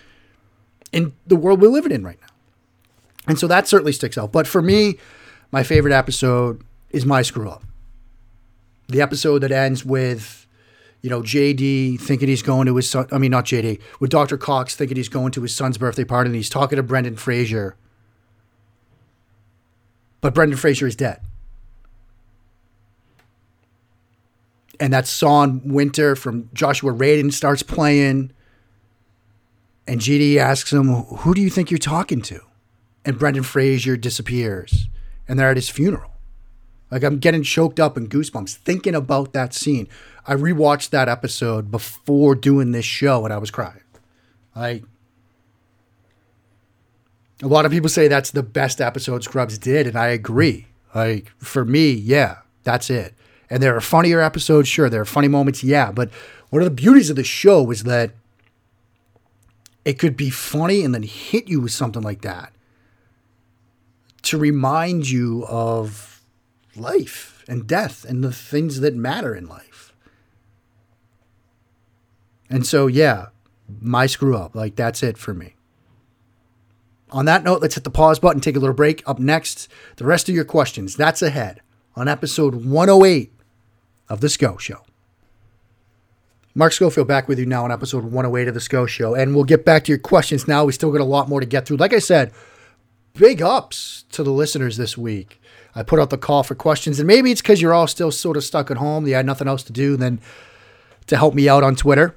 in 0.93 1.11
the 1.27 1.35
world 1.35 1.59
we're 1.59 1.67
living 1.67 1.91
in 1.91 2.05
right 2.05 2.21
now. 2.21 2.33
And 3.27 3.37
so 3.37 3.45
that 3.47 3.67
certainly 3.67 3.91
sticks 3.91 4.17
out. 4.17 4.31
But 4.31 4.47
for 4.47 4.61
me, 4.61 4.99
my 5.51 5.63
favorite 5.63 5.93
episode 5.93 6.63
is 6.91 7.05
My 7.05 7.23
Screw 7.23 7.49
Up. 7.49 7.65
The 8.87 9.01
episode 9.01 9.39
that 9.39 9.51
ends 9.51 9.83
with, 9.83 10.47
you 11.01 11.09
know, 11.09 11.21
JD 11.21 11.99
thinking 11.99 12.27
he's 12.27 12.41
going 12.41 12.65
to 12.65 12.75
his 12.75 12.89
son, 12.89 13.07
I 13.11 13.17
mean, 13.17 13.31
not 13.31 13.45
JD, 13.45 13.79
with 13.99 14.09
Dr. 14.09 14.37
Cox 14.37 14.75
thinking 14.75 14.97
he's 14.97 15.09
going 15.09 15.31
to 15.31 15.41
his 15.41 15.55
son's 15.55 15.77
birthday 15.77 16.03
party 16.03 16.27
and 16.27 16.35
he's 16.35 16.49
talking 16.49 16.75
to 16.75 16.83
Brendan 16.83 17.15
Fraser. 17.15 17.75
But 20.21 20.33
Brendan 20.33 20.57
Fraser 20.57 20.87
is 20.87 20.95
dead. 20.95 21.21
And 24.79 24.93
that 24.93 25.07
song 25.07 25.61
Winter 25.65 26.15
from 26.15 26.49
Joshua 26.53 26.93
Radin 26.93 27.31
starts 27.31 27.63
playing. 27.63 28.31
And 29.87 29.99
JD 29.99 30.37
asks 30.37 30.71
him, 30.71 30.87
Who 30.89 31.33
do 31.33 31.41
you 31.41 31.49
think 31.49 31.71
you're 31.71 31.77
talking 31.77 32.21
to? 32.23 32.41
And 33.03 33.17
Brendan 33.17 33.43
Fraser 33.43 33.97
disappears. 33.97 34.87
And 35.27 35.39
they're 35.39 35.49
at 35.49 35.57
his 35.57 35.69
funeral. 35.69 36.11
Like 36.91 37.03
I'm 37.03 37.19
getting 37.19 37.43
choked 37.43 37.79
up 37.79 37.97
and 37.97 38.09
goosebumps 38.09 38.55
thinking 38.55 38.95
about 38.95 39.33
that 39.33 39.53
scene. 39.53 39.87
I 40.25 40.35
rewatched 40.35 40.89
that 40.89 41.07
episode 41.09 41.71
before 41.71 42.35
doing 42.35 42.71
this 42.71 42.85
show 42.85 43.25
and 43.25 43.33
I 43.33 43.37
was 43.37 43.51
crying. 43.51 43.81
Like 44.55 44.83
a 47.41 47.47
lot 47.47 47.65
of 47.65 47.71
people 47.71 47.89
say 47.89 48.07
that's 48.07 48.31
the 48.31 48.43
best 48.43 48.81
episode 48.81 49.23
Scrubs 49.23 49.57
did, 49.57 49.87
and 49.87 49.97
I 49.97 50.07
agree. 50.07 50.67
Like 50.93 51.31
for 51.37 51.63
me, 51.63 51.91
yeah, 51.91 52.39
that's 52.63 52.89
it. 52.89 53.13
And 53.49 53.63
there 53.63 53.75
are 53.75 53.81
funnier 53.81 54.21
episodes, 54.21 54.67
sure. 54.67 54.89
There 54.89 55.01
are 55.01 55.05
funny 55.05 55.27
moments, 55.27 55.63
yeah. 55.63 55.91
But 55.91 56.09
one 56.49 56.61
of 56.61 56.65
the 56.65 56.75
beauties 56.75 57.09
of 57.09 57.15
the 57.15 57.23
show 57.23 57.69
is 57.71 57.83
that 57.83 58.11
it 59.85 59.97
could 59.97 60.17
be 60.17 60.29
funny 60.29 60.83
and 60.83 60.93
then 60.93 61.03
hit 61.03 61.47
you 61.47 61.61
with 61.61 61.71
something 61.71 62.01
like 62.03 62.21
that 62.21 62.53
to 64.23 64.37
remind 64.37 65.09
you 65.09 65.45
of 65.47 66.08
life 66.79 67.43
and 67.47 67.67
death 67.67 68.05
and 68.05 68.23
the 68.23 68.33
things 68.33 68.79
that 68.79 68.95
matter 68.95 69.35
in 69.35 69.47
life. 69.47 69.93
And 72.49 72.65
so, 72.65 72.87
yeah, 72.87 73.27
my 73.79 74.05
screw 74.07 74.35
up. 74.35 74.55
Like, 74.55 74.75
that's 74.75 75.03
it 75.03 75.17
for 75.17 75.33
me. 75.33 75.55
On 77.11 77.25
that 77.25 77.43
note, 77.43 77.61
let's 77.61 77.75
hit 77.75 77.83
the 77.83 77.89
pause 77.89 78.19
button, 78.19 78.41
take 78.41 78.55
a 78.55 78.59
little 78.59 78.75
break. 78.75 79.01
Up 79.07 79.19
next, 79.19 79.67
the 79.97 80.05
rest 80.05 80.29
of 80.29 80.35
your 80.35 80.45
questions. 80.45 80.95
That's 80.95 81.21
ahead 81.21 81.61
on 81.95 82.07
episode 82.07 82.65
108 82.65 83.31
of 84.09 84.21
The 84.21 84.29
SCO 84.29 84.57
Show. 84.57 84.83
Mark 86.55 86.73
Schofield 86.73 87.07
back 87.07 87.27
with 87.27 87.39
you 87.39 87.45
now 87.45 87.63
on 87.63 87.71
episode 87.71 88.03
108 88.03 88.47
of 88.47 88.53
The 88.53 88.59
SCO 88.59 88.85
Show. 88.85 89.15
And 89.15 89.33
we'll 89.33 89.43
get 89.43 89.65
back 89.65 89.83
to 89.85 89.91
your 89.91 89.99
questions 89.99 90.47
now. 90.47 90.65
We 90.65 90.71
still 90.71 90.91
got 90.91 91.01
a 91.01 91.05
lot 91.05 91.29
more 91.29 91.39
to 91.39 91.45
get 91.45 91.65
through. 91.65 91.77
Like 91.77 91.93
I 91.93 91.99
said, 91.99 92.31
big 93.13 93.41
ups 93.41 94.05
to 94.11 94.23
the 94.23 94.31
listeners 94.31 94.77
this 94.77 94.97
week. 94.97 95.38
I 95.79 95.83
put 95.83 95.99
out 95.99 96.09
the 96.09 96.17
call 96.17 96.43
for 96.43 96.55
questions, 96.55 96.99
and 96.99 97.07
maybe 97.07 97.31
it's 97.31 97.41
because 97.41 97.61
you're 97.61 97.73
all 97.73 97.87
still 97.87 98.11
sort 98.11 98.37
of 98.37 98.43
stuck 98.43 98.69
at 98.69 98.77
home. 98.77 99.07
You 99.07 99.15
had 99.15 99.25
nothing 99.25 99.47
else 99.47 99.63
to 99.63 99.73
do 99.73 99.95
than 99.95 100.19
to 101.07 101.17
help 101.17 101.33
me 101.33 101.49
out 101.49 101.63
on 101.63 101.75
Twitter. 101.75 102.15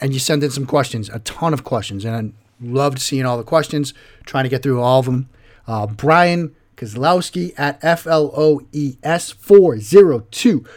And 0.00 0.12
you 0.12 0.18
send 0.18 0.42
in 0.42 0.50
some 0.50 0.66
questions, 0.66 1.08
a 1.10 1.20
ton 1.20 1.52
of 1.52 1.62
questions. 1.62 2.04
And 2.04 2.16
I 2.16 2.32
Loved 2.62 3.00
seeing 3.00 3.26
all 3.26 3.36
the 3.36 3.42
questions, 3.42 3.92
trying 4.24 4.44
to 4.44 4.48
get 4.48 4.62
through 4.62 4.80
all 4.80 5.00
of 5.00 5.06
them. 5.06 5.28
Uh, 5.66 5.88
Brian 5.88 6.54
Kozlowski 6.76 7.52
at 7.58 7.80
FLOES402. 7.80 10.68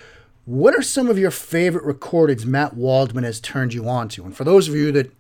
What 0.45 0.73
are 0.75 0.81
some 0.81 1.09
of 1.09 1.19
your 1.19 1.31
favorite 1.31 1.85
recordings 1.85 2.45
Matt 2.45 2.75
Waldman 2.75 3.23
has 3.23 3.39
turned 3.39 3.73
you 3.73 3.87
on 3.87 4.09
to? 4.09 4.25
And 4.25 4.35
for 4.35 4.43
those 4.43 4.67
of 4.67 4.75
you 4.75 4.91
that 4.93 5.11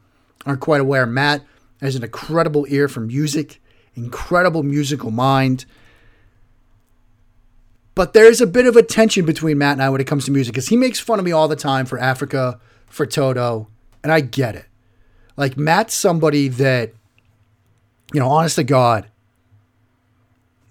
aren't 0.45 0.61
quite 0.61 0.81
aware, 0.81 1.05
Matt 1.05 1.43
has 1.81 1.95
an 1.95 2.03
incredible 2.03 2.65
ear 2.69 2.87
for 2.87 3.01
music, 3.01 3.61
incredible 3.95 4.63
musical 4.63 5.11
mind. 5.11 5.65
But 7.95 8.13
there's 8.13 8.41
a 8.41 8.47
bit 8.47 8.67
of 8.67 8.75
a 8.75 8.83
tension 8.83 9.25
between 9.25 9.57
Matt 9.57 9.73
and 9.73 9.81
I 9.81 9.89
when 9.89 10.01
it 10.01 10.07
comes 10.07 10.25
to 10.25 10.31
music 10.31 10.53
because 10.53 10.67
he 10.67 10.75
makes 10.75 10.99
fun 10.99 11.17
of 11.17 11.25
me 11.25 11.31
all 11.31 11.47
the 11.47 11.55
time 11.55 11.85
for 11.85 11.97
Africa, 11.97 12.59
for 12.87 13.05
Toto, 13.05 13.69
and 14.03 14.11
I 14.11 14.19
get 14.19 14.55
it. 14.55 14.65
Like 15.37 15.57
Matt's 15.57 15.93
somebody 15.93 16.49
that, 16.49 16.93
you 18.13 18.19
know, 18.19 18.29
honest 18.29 18.57
to 18.57 18.63
God, 18.63 19.07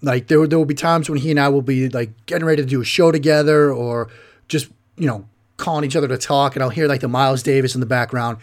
like 0.01 0.27
there, 0.27 0.45
there 0.45 0.59
will 0.59 0.65
be 0.65 0.75
times 0.75 1.09
when 1.09 1.17
he 1.17 1.31
and 1.31 1.39
I 1.39 1.49
will 1.49 1.63
be 1.63 1.89
like 1.89 2.11
getting 2.27 2.45
ready 2.45 2.61
to 2.61 2.67
do 2.67 2.79
a 2.79 2.85
show 2.85 3.11
together 3.11 3.73
or 3.73 4.07
just, 4.47 4.69
you 4.97 5.07
know, 5.07 5.27
calling 5.57 5.83
each 5.83 5.95
other 5.95 6.07
to 6.07 6.17
talk 6.17 6.55
and 6.55 6.61
I'll 6.61 6.69
hear 6.69 6.87
like 6.87 7.01
the 7.01 7.07
Miles 7.07 7.41
Davis 7.41 7.73
in 7.73 7.79
the 7.79 7.87
background 7.87 8.37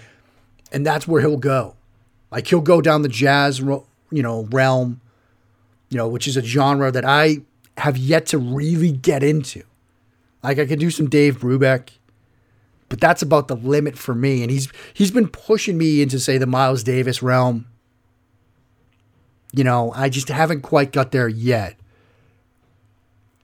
and 0.72 0.84
that's 0.84 1.06
where 1.06 1.20
he'll 1.20 1.36
go. 1.36 1.76
Like 2.32 2.48
he'll 2.48 2.60
go 2.60 2.80
down 2.80 3.02
the 3.02 3.08
jazz, 3.08 3.60
you 3.60 3.84
know, 4.10 4.48
realm, 4.50 5.00
you 5.88 5.98
know, 5.98 6.08
which 6.08 6.26
is 6.26 6.36
a 6.36 6.42
genre 6.42 6.90
that 6.90 7.04
I 7.04 7.42
have 7.78 7.96
yet 7.96 8.26
to 8.26 8.38
really 8.38 8.92
get 8.92 9.22
into. 9.22 9.62
Like 10.42 10.58
I 10.58 10.66
could 10.66 10.78
do 10.78 10.90
some 10.90 11.08
Dave 11.08 11.38
Brubeck, 11.38 11.90
but 12.88 13.00
that's 13.00 13.22
about 13.22 13.48
the 13.48 13.56
limit 13.56 13.96
for 13.96 14.14
me. 14.14 14.42
And 14.42 14.50
he's 14.50 14.68
he's 14.92 15.10
been 15.10 15.28
pushing 15.28 15.78
me 15.78 16.02
into 16.02 16.18
say 16.18 16.38
the 16.38 16.46
Miles 16.46 16.82
Davis 16.82 17.22
realm. 17.22 17.66
You 19.52 19.64
know, 19.64 19.92
I 19.94 20.08
just 20.08 20.28
haven't 20.28 20.62
quite 20.62 20.92
got 20.92 21.12
there 21.12 21.28
yet. 21.28 21.76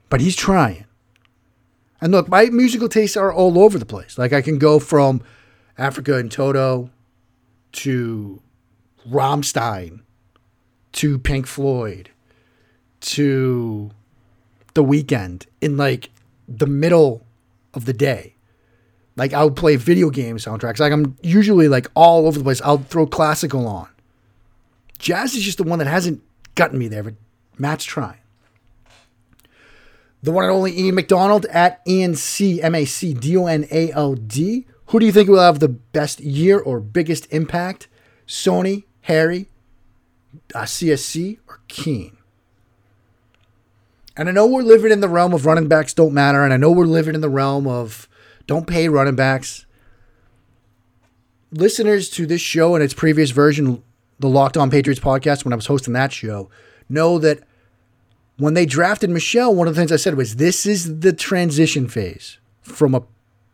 But 0.09 0.21
he's 0.21 0.35
trying. 0.35 0.85
And 2.01 2.11
look, 2.11 2.29
my 2.29 2.45
musical 2.45 2.89
tastes 2.89 3.15
are 3.15 3.31
all 3.31 3.59
over 3.59 3.77
the 3.77 3.85
place. 3.85 4.17
Like 4.17 4.33
I 4.33 4.41
can 4.41 4.57
go 4.57 4.79
from 4.79 5.21
Africa 5.77 6.17
and 6.17 6.31
Toto 6.31 6.89
to 7.73 8.41
Rammstein 9.07 10.01
to 10.93 11.19
Pink 11.19 11.45
Floyd 11.45 12.09
to 13.01 13.91
The 14.73 14.83
Weeknd 14.83 15.45
in 15.61 15.77
like 15.77 16.09
the 16.47 16.67
middle 16.67 17.25
of 17.73 17.85
the 17.85 17.93
day. 17.93 18.35
Like 19.15 19.33
I'll 19.33 19.51
play 19.51 19.75
video 19.75 20.09
game 20.09 20.37
soundtracks. 20.37 20.79
Like 20.79 20.93
I'm 20.93 21.17
usually 21.21 21.67
like 21.67 21.87
all 21.95 22.27
over 22.27 22.37
the 22.37 22.43
place. 22.43 22.61
I'll 22.61 22.77
throw 22.77 23.05
classical 23.05 23.67
on. 23.67 23.89
Jazz 24.97 25.35
is 25.35 25.43
just 25.43 25.57
the 25.57 25.63
one 25.63 25.79
that 25.79 25.87
hasn't 25.87 26.21
gotten 26.55 26.77
me 26.77 26.87
there, 26.87 27.03
but 27.03 27.15
Matt's 27.57 27.85
trying. 27.85 28.19
The 30.21 30.31
one 30.31 30.43
and 30.43 30.53
only 30.53 30.77
Ian 30.77 30.95
McDonald 30.95 31.45
at 31.45 31.81
Ian 31.87 32.15
C 32.15 32.61
M 32.61 32.75
A 32.75 32.85
C 32.85 33.13
D 33.13 33.37
O 33.37 33.45
N 33.45 33.65
A 33.71 33.91
L 33.91 34.15
D. 34.15 34.65
Who 34.87 34.99
do 34.99 35.05
you 35.05 35.11
think 35.11 35.29
will 35.29 35.39
have 35.39 35.59
the 35.59 35.69
best 35.69 36.19
year 36.19 36.59
or 36.59 36.79
biggest 36.79 37.31
impact? 37.31 37.87
Sony, 38.27 38.83
Harry, 39.01 39.49
uh, 40.53 40.63
CSC, 40.63 41.39
or 41.47 41.59
Keane? 41.67 42.17
And 44.19 44.27
I 44.27 44.33
know 44.33 44.45
we're 44.45 44.63
living 44.63 44.91
in 44.91 44.99
the 44.99 45.07
realm 45.07 45.33
of 45.33 45.45
running 45.45 45.69
backs 45.69 45.93
don't 45.93 46.13
matter, 46.13 46.43
and 46.43 46.51
I 46.51 46.57
know 46.57 46.71
we're 46.71 46.83
living 46.83 47.15
in 47.15 47.21
the 47.21 47.29
realm 47.29 47.65
of 47.65 48.05
don't 48.47 48.67
pay 48.67 48.89
running 48.89 49.15
backs. 49.15 49.65
Listeners 51.53 52.09
to 52.09 52.25
this 52.25 52.41
show 52.41 52.75
and 52.75 52.83
its 52.83 52.93
previous 52.93 53.31
version, 53.31 53.81
the 54.19 54.27
Locked 54.27 54.57
On 54.57 54.69
Patriots 54.69 54.99
podcast, 54.99 55.45
when 55.45 55.53
I 55.53 55.55
was 55.55 55.67
hosting 55.67 55.93
that 55.93 56.11
show, 56.11 56.49
know 56.89 57.17
that 57.17 57.39
when 58.35 58.55
they 58.55 58.65
drafted 58.65 59.09
Michel, 59.09 59.55
one 59.55 59.69
of 59.69 59.75
the 59.75 59.79
things 59.79 59.93
I 59.93 59.95
said 59.95 60.15
was 60.15 60.35
this 60.35 60.65
is 60.65 60.99
the 60.99 61.13
transition 61.13 61.87
phase 61.87 62.39
from 62.61 62.93
a 62.93 63.03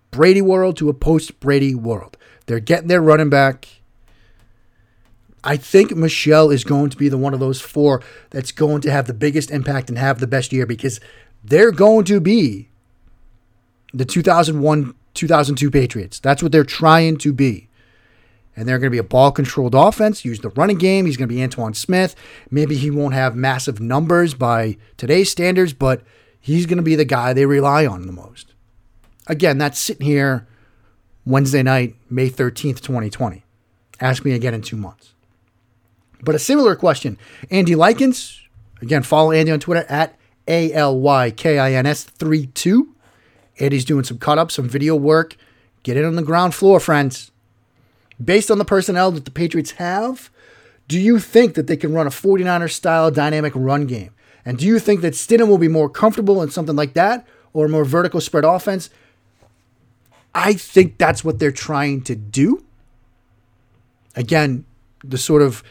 Brady 0.10 0.42
world 0.42 0.78
to 0.78 0.90
a 0.90 0.96
post 0.96 1.40
Brady 1.40 1.76
world. 1.76 2.18
They're 2.48 2.60
getting 2.60 2.88
their 2.88 3.04
running 3.04 3.30
back. 3.30 3.68
I 5.46 5.58
think 5.58 5.96
Michel 5.96 6.50
is 6.50 6.64
going 6.64 6.90
to 6.90 6.98
be 6.98 7.08
the 7.08 7.20
one 7.20 7.36
of 7.36 7.40
those 7.40 7.62
four 7.62 8.02
that's 8.32 8.52
going 8.52 8.82
to 8.82 8.92
have 8.92 9.06
the 9.06 9.14
biggest 9.14 9.52
impact 9.52 9.90
and 9.90 9.98
have 9.98 10.20
the 10.20 10.28
best 10.28 10.52
year 10.52 10.66
because 10.66 11.00
they're 11.44 11.72
going 11.72 12.04
to 12.06 12.20
be 12.20 12.70
the 13.94 14.06
2001 14.06 14.96
2002 15.14 15.72
Patriots. 15.72 16.20
That's 16.20 16.44
what 16.44 16.52
they're 16.52 16.64
trying 16.64 17.18
to 17.18 17.32
be. 17.32 17.70
And 18.56 18.68
they're 18.68 18.80
going 18.80 18.88
to 18.88 18.96
be 18.96 18.98
a 18.98 19.04
ball 19.04 19.32
controlled 19.32 19.76
offense, 19.76 20.26
use 20.26 20.40
the 20.40 20.50
running 20.50 20.78
game. 20.78 21.06
He's 21.06 21.18
going 21.18 21.30
to 21.30 21.34
be 21.34 21.42
Antowain 21.42 21.76
Smith. 21.76 22.16
Maybe 22.50 22.76
he 22.76 22.90
won't 22.90 23.14
have 23.14 23.36
massive 23.36 23.80
numbers 23.80 24.34
by 24.34 24.78
today's 24.98 25.30
standards, 25.30 25.74
but 25.74 26.02
he's 26.40 26.66
going 26.66 26.78
to 26.78 26.84
be 26.84 26.96
the 26.96 27.06
guy 27.06 27.34
they 27.34 27.46
rely 27.46 27.86
on 27.86 28.08
the 28.08 28.14
most. 28.14 28.54
Again, 29.28 29.58
that's 29.58 29.80
sitting 29.80 30.06
here 30.06 30.48
Wednesday 31.26 31.64
night, 31.64 31.96
May 32.10 32.30
13th, 32.30 32.82
2020. 32.82 33.44
Ask 34.00 34.24
me 34.24 34.34
again 34.34 34.54
in 34.54 34.62
two 34.62 34.78
months. 34.78 35.15
But 36.22 36.36
a 36.36 36.40
similar 36.40 36.76
question 36.76 37.18
Andy 37.50 37.74
Lykins, 37.74 38.40
again, 38.82 39.04
follow 39.04 39.32
Andy 39.32 39.52
on 39.52 39.60
Twitter 39.60 39.86
at 39.90 40.18
A 40.48 40.74
L 40.74 41.00
Y 41.00 41.32
K 41.32 41.60
I 41.60 41.74
N 41.74 41.86
S 41.86 42.04
32. 42.04 42.94
Eddie's 43.58 43.86
doing 43.86 44.04
some 44.04 44.18
cut 44.18 44.38
up, 44.38 44.52
some 44.52 44.68
video 44.68 44.96
work. 44.96 45.38
Get 45.84 45.98
it 45.98 46.04
on 46.04 46.16
the 46.16 46.24
ground 46.24 46.54
floor, 46.56 46.80
friends. 46.80 47.32
Based 48.24 48.50
on 48.50 48.58
the 48.58 48.66
personnel 48.66 49.12
that 49.12 49.26
the 49.26 49.32
Patriots 49.32 49.72
have, 49.72 50.30
do 50.88 51.00
you 51.00 51.20
think 51.20 51.56
that 51.56 51.68
they 51.68 51.78
can 51.78 51.94
run 51.94 52.08
a 52.08 52.12
49er 52.12 52.72
style 52.72 53.12
dynamic 53.12 53.54
run 53.56 53.86
game? 53.86 54.12
And 54.46 54.58
do 54.58 54.66
you 54.66 54.80
think 54.80 55.02
that 55.02 55.14
Stidham 55.14 55.48
will 55.48 55.58
be 55.58 55.68
more 55.68 55.90
comfortable 55.90 56.42
in 56.42 56.52
something 56.52 56.76
like 56.76 56.94
that 56.94 57.26
or 57.54 57.68
more 57.68 57.84
vertical 57.84 58.22
spread 58.22 58.44
offense? 58.44 58.90
I 60.34 60.54
think 60.54 60.98
that's 60.98 61.24
what 61.24 61.40
they're 61.40 61.52
trying 61.52 62.02
to 62.04 62.16
do. 62.16 62.64
Again, 64.16 64.66
the 65.04 65.18
sort 65.18 65.42
of 65.42 65.64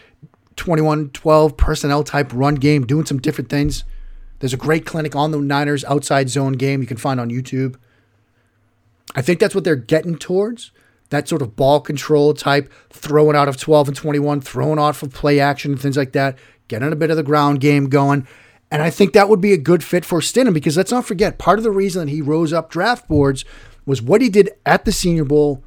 21 0.56 1.10
12 1.10 1.56
personnel 1.56 2.04
type 2.04 2.30
run 2.32 2.54
game, 2.56 2.86
doing 2.86 3.06
some 3.06 3.18
different 3.18 3.50
things. 3.50 3.84
There's 4.38 4.52
a 4.52 4.58
great 4.58 4.84
clinic 4.84 5.16
on 5.16 5.30
the 5.30 5.38
Niners 5.38 5.84
outside 5.84 6.28
zone 6.28 6.52
game 6.52 6.80
you 6.80 6.86
can 6.86 6.96
find 6.96 7.20
on 7.20 7.30
YouTube. 7.30 7.76
I 9.14 9.22
think 9.22 9.40
that's 9.40 9.54
what 9.54 9.64
they're 9.64 9.76
getting 9.76 10.16
towards. 10.16 10.70
That 11.10 11.28
sort 11.28 11.42
of 11.42 11.54
ball 11.54 11.80
control 11.80 12.34
type, 12.34 12.72
throwing 12.90 13.36
out 13.36 13.48
of 13.48 13.56
12 13.56 13.88
and 13.88 13.96
21, 13.96 14.40
throwing 14.40 14.78
off 14.78 15.02
of 15.02 15.12
play 15.12 15.38
action 15.38 15.72
and 15.72 15.80
things 15.80 15.96
like 15.96 16.12
that, 16.12 16.38
getting 16.68 16.92
a 16.92 16.96
bit 16.96 17.10
of 17.10 17.16
the 17.16 17.22
ground 17.22 17.60
game 17.60 17.88
going. 17.88 18.26
And 18.70 18.82
I 18.82 18.90
think 18.90 19.12
that 19.12 19.28
would 19.28 19.40
be 19.40 19.52
a 19.52 19.58
good 19.58 19.84
fit 19.84 20.04
for 20.04 20.20
Stidham 20.20 20.54
because 20.54 20.76
let's 20.76 20.90
not 20.90 21.04
forget, 21.04 21.38
part 21.38 21.58
of 21.58 21.62
the 21.62 21.70
reason 21.70 22.06
that 22.06 22.12
he 22.12 22.20
rose 22.20 22.52
up 22.52 22.70
draft 22.70 23.06
boards 23.06 23.44
was 23.86 24.02
what 24.02 24.20
he 24.20 24.28
did 24.28 24.50
at 24.66 24.84
the 24.84 24.92
Senior 24.92 25.24
Bowl 25.24 25.62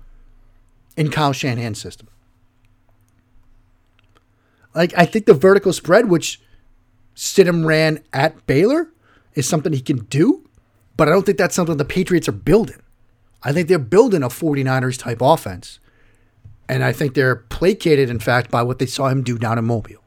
in 0.98 1.10
Kyle 1.10 1.32
Shanahan's 1.32 1.80
system. 1.80 2.10
Like 4.78 4.94
I 4.96 5.06
think 5.06 5.26
the 5.26 5.34
vertical 5.34 5.74
spread, 5.74 6.08
which 6.08 6.40
Stidham 7.16 7.66
ran 7.66 8.04
at 8.14 8.46
Baylor, 8.46 8.92
is 9.34 9.50
something 9.50 9.74
he 9.74 9.82
can 9.82 10.06
do, 10.06 10.48
but 10.96 11.08
I 11.08 11.12
don't 11.12 11.26
think 11.26 11.40
that's 11.40 11.56
something 11.56 11.78
the 11.78 11.84
Patriots 11.84 12.30
are 12.30 12.34
building. 12.34 12.82
I 13.42 13.54
think 13.54 13.68
they're 13.68 13.80
building 13.80 14.22
a 14.22 14.30
49ers 14.30 15.00
type 15.00 15.20
offense. 15.20 15.80
And 16.70 16.84
I 16.84 16.92
think 16.92 17.16
they're 17.16 17.36
placated, 17.36 18.10
in 18.10 18.20
fact, 18.20 18.52
by 18.52 18.62
what 18.62 18.78
they 18.78 18.86
saw 18.86 19.08
him 19.08 19.24
do 19.24 19.40
down 19.40 19.58
in 19.58 19.66
Mobile. 19.66 20.04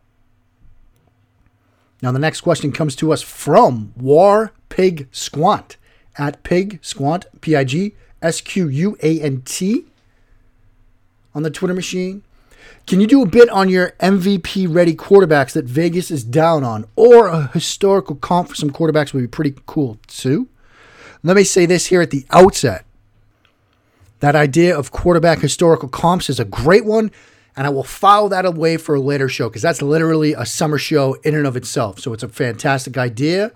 Now, 2.01 2.13
the 2.13 2.19
next 2.21 2.43
question 2.43 2.71
comes 2.71 2.95
to 2.97 3.13
us 3.13 3.23
from 3.23 3.93
War 3.97 4.53
Pig 4.69 5.09
Squant 5.11 5.79
at 6.17 6.45
Pig 6.45 6.79
Squant, 6.81 7.27
P 7.41 7.57
I 7.57 7.65
G 7.65 7.97
S 8.23 8.41
Q 8.41 8.69
U 8.69 8.97
A 9.03 9.21
N 9.21 9.43
T 9.45 9.87
on 11.35 11.43
the 11.43 11.51
Twitter 11.51 11.75
machine. 11.75 12.23
Can 12.91 13.01
you 13.01 13.07
do 13.07 13.23
a 13.23 13.27
bit 13.27 13.49
on 13.51 13.69
your 13.69 13.93
MVP 14.01 14.67
ready 14.69 14.97
quarterbacks 14.97 15.53
that 15.53 15.65
Vegas 15.65 16.11
is 16.11 16.25
down 16.25 16.65
on, 16.65 16.87
or 16.97 17.29
a 17.29 17.47
historical 17.53 18.17
comp 18.17 18.49
for 18.49 18.57
some 18.57 18.71
quarterbacks 18.71 19.15
would 19.15 19.21
be 19.21 19.29
pretty 19.29 19.55
cool 19.67 20.01
too? 20.09 20.49
Let 21.23 21.37
me 21.37 21.45
say 21.45 21.67
this 21.67 21.87
here 21.87 22.01
at 22.01 22.11
the 22.11 22.27
outset. 22.31 22.85
That 24.19 24.35
idea 24.35 24.77
of 24.77 24.91
quarterback 24.91 25.39
historical 25.39 25.89
comps 25.89 26.29
is 26.29 26.41
a 26.41 26.45
great 26.45 26.85
one, 26.85 27.13
and 27.57 27.65
I 27.65 27.71
will 27.71 27.85
file 27.85 28.29
that 28.31 28.45
away 28.45 28.77
for 28.77 28.97
a 28.97 29.01
later 29.01 29.29
show 29.29 29.49
because 29.49 29.63
that's 29.63 29.81
literally 29.81 30.33
a 30.33 30.45
summer 30.45 30.77
show 30.77 31.15
in 31.23 31.37
and 31.37 31.47
of 31.47 31.55
itself. 31.55 32.01
So 32.01 32.13
it's 32.13 32.25
a 32.25 32.29
fantastic 32.29 32.99
idea, 32.99 33.53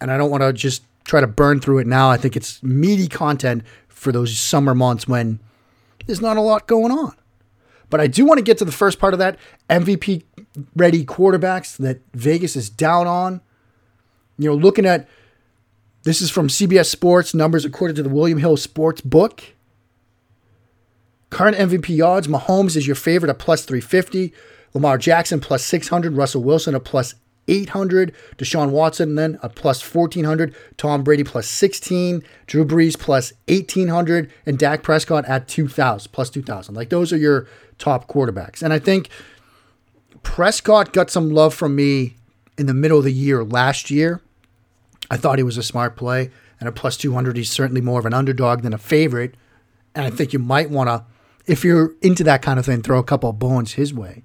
and 0.00 0.10
I 0.10 0.16
don't 0.16 0.30
want 0.30 0.44
to 0.44 0.50
just 0.54 0.82
try 1.04 1.20
to 1.20 1.26
burn 1.26 1.60
through 1.60 1.80
it 1.80 1.86
now. 1.86 2.08
I 2.08 2.16
think 2.16 2.36
it's 2.36 2.62
meaty 2.62 3.06
content 3.06 3.64
for 3.88 4.12
those 4.12 4.38
summer 4.38 4.74
months 4.74 5.06
when 5.06 5.40
there's 6.06 6.22
not 6.22 6.38
a 6.38 6.40
lot 6.40 6.66
going 6.66 6.90
on. 6.90 7.14
But 7.92 8.00
I 8.00 8.06
do 8.06 8.24
want 8.24 8.38
to 8.38 8.42
get 8.42 8.56
to 8.56 8.64
the 8.64 8.72
first 8.72 8.98
part 8.98 9.12
of 9.12 9.18
that. 9.18 9.36
MVP 9.68 10.22
ready 10.74 11.04
quarterbacks 11.04 11.76
that 11.76 12.00
Vegas 12.14 12.56
is 12.56 12.70
down 12.70 13.06
on. 13.06 13.42
You 14.38 14.48
know, 14.48 14.56
looking 14.56 14.86
at 14.86 15.06
this 16.04 16.22
is 16.22 16.30
from 16.30 16.48
CBS 16.48 16.86
Sports 16.86 17.34
numbers 17.34 17.66
according 17.66 17.96
to 17.96 18.02
the 18.02 18.08
William 18.08 18.38
Hill 18.38 18.56
Sports 18.56 19.02
Book. 19.02 19.42
Current 21.28 21.54
MVP 21.58 22.02
odds 22.02 22.28
Mahomes 22.28 22.76
is 22.76 22.86
your 22.86 22.96
favorite 22.96 23.28
at 23.28 23.38
plus 23.38 23.66
350, 23.66 24.32
Lamar 24.72 24.96
Jackson 24.96 25.38
plus 25.38 25.62
600, 25.62 26.14
Russell 26.14 26.42
Wilson 26.42 26.74
at 26.74 26.84
plus 26.84 27.14
800, 27.46 28.14
Deshaun 28.38 28.70
Watson 28.70 29.16
then 29.16 29.38
at 29.42 29.54
plus 29.54 29.82
1400, 29.82 30.54
Tom 30.78 31.02
Brady 31.02 31.24
plus 31.24 31.46
16, 31.46 32.22
Drew 32.46 32.64
Brees 32.64 32.98
plus 32.98 33.34
1800, 33.48 34.32
and 34.46 34.58
Dak 34.58 34.82
Prescott 34.82 35.26
at 35.26 35.46
2000, 35.46 36.10
plus 36.10 36.30
2000. 36.30 36.74
Like 36.74 36.88
those 36.88 37.12
are 37.12 37.18
your 37.18 37.46
top 37.82 38.08
quarterbacks. 38.08 38.62
And 38.62 38.72
I 38.72 38.78
think 38.78 39.08
Prescott 40.22 40.92
got 40.92 41.10
some 41.10 41.30
love 41.30 41.52
from 41.52 41.74
me 41.74 42.16
in 42.56 42.66
the 42.66 42.74
middle 42.74 42.98
of 42.98 43.04
the 43.04 43.12
year 43.12 43.42
last 43.42 43.90
year. 43.90 44.20
I 45.10 45.16
thought 45.16 45.38
he 45.38 45.42
was 45.42 45.58
a 45.58 45.62
smart 45.62 45.96
play. 45.96 46.30
And 46.60 46.68
at 46.68 46.76
plus 46.76 46.96
200, 46.96 47.36
he's 47.36 47.50
certainly 47.50 47.80
more 47.80 47.98
of 47.98 48.06
an 48.06 48.14
underdog 48.14 48.62
than 48.62 48.72
a 48.72 48.78
favorite. 48.78 49.34
And 49.96 50.06
I 50.06 50.10
think 50.10 50.32
you 50.32 50.38
might 50.38 50.70
want 50.70 50.88
to, 50.88 51.04
if 51.46 51.64
you're 51.64 51.94
into 52.00 52.22
that 52.24 52.40
kind 52.40 52.60
of 52.60 52.64
thing, 52.64 52.82
throw 52.82 53.00
a 53.00 53.04
couple 53.04 53.28
of 53.28 53.40
bones 53.40 53.72
his 53.72 53.92
way. 53.92 54.22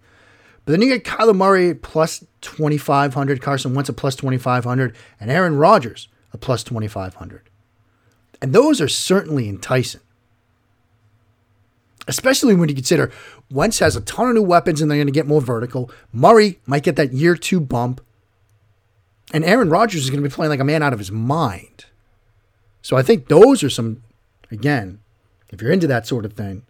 But 0.63 0.73
then 0.73 0.81
you 0.81 0.89
get 0.89 1.03
Kyler 1.03 1.35
Murray 1.35 1.73
plus 1.73 2.23
2,500, 2.41 3.41
Carson 3.41 3.73
Wentz 3.73 3.89
at 3.89 3.95
plus 3.95 4.15
2,500, 4.15 4.95
and 5.19 5.31
Aaron 5.31 5.57
Rodgers 5.57 6.09
at 6.31 6.41
plus 6.41 6.63
2,500. 6.63 7.49
And 8.39 8.53
those 8.53 8.79
are 8.79 8.87
certainly 8.87 9.49
enticing. 9.49 10.01
Especially 12.07 12.53
when 12.53 12.69
you 12.69 12.75
consider 12.75 13.11
Wentz 13.49 13.79
has 13.79 13.95
a 13.95 14.01
ton 14.01 14.29
of 14.29 14.35
new 14.35 14.41
weapons 14.41 14.81
and 14.81 14.91
they're 14.91 14.97
going 14.97 15.07
to 15.07 15.13
get 15.13 15.27
more 15.27 15.41
vertical. 15.41 15.89
Murray 16.11 16.59
might 16.65 16.83
get 16.83 16.95
that 16.97 17.13
year 17.13 17.35
two 17.35 17.59
bump. 17.59 18.01
And 19.33 19.43
Aaron 19.43 19.69
Rodgers 19.69 20.03
is 20.03 20.09
going 20.09 20.21
to 20.21 20.29
be 20.29 20.33
playing 20.33 20.49
like 20.49 20.59
a 20.59 20.65
man 20.65 20.83
out 20.83 20.93
of 20.93 20.99
his 20.99 21.11
mind. 21.11 21.85
So 22.81 22.95
I 22.95 23.03
think 23.03 23.27
those 23.27 23.63
are 23.63 23.69
some, 23.69 24.03
again, 24.51 24.99
if 25.49 25.61
you're 25.61 25.71
into 25.71 25.87
that 25.87 26.07
sort 26.07 26.25
of 26.25 26.33
thing, 26.33 26.65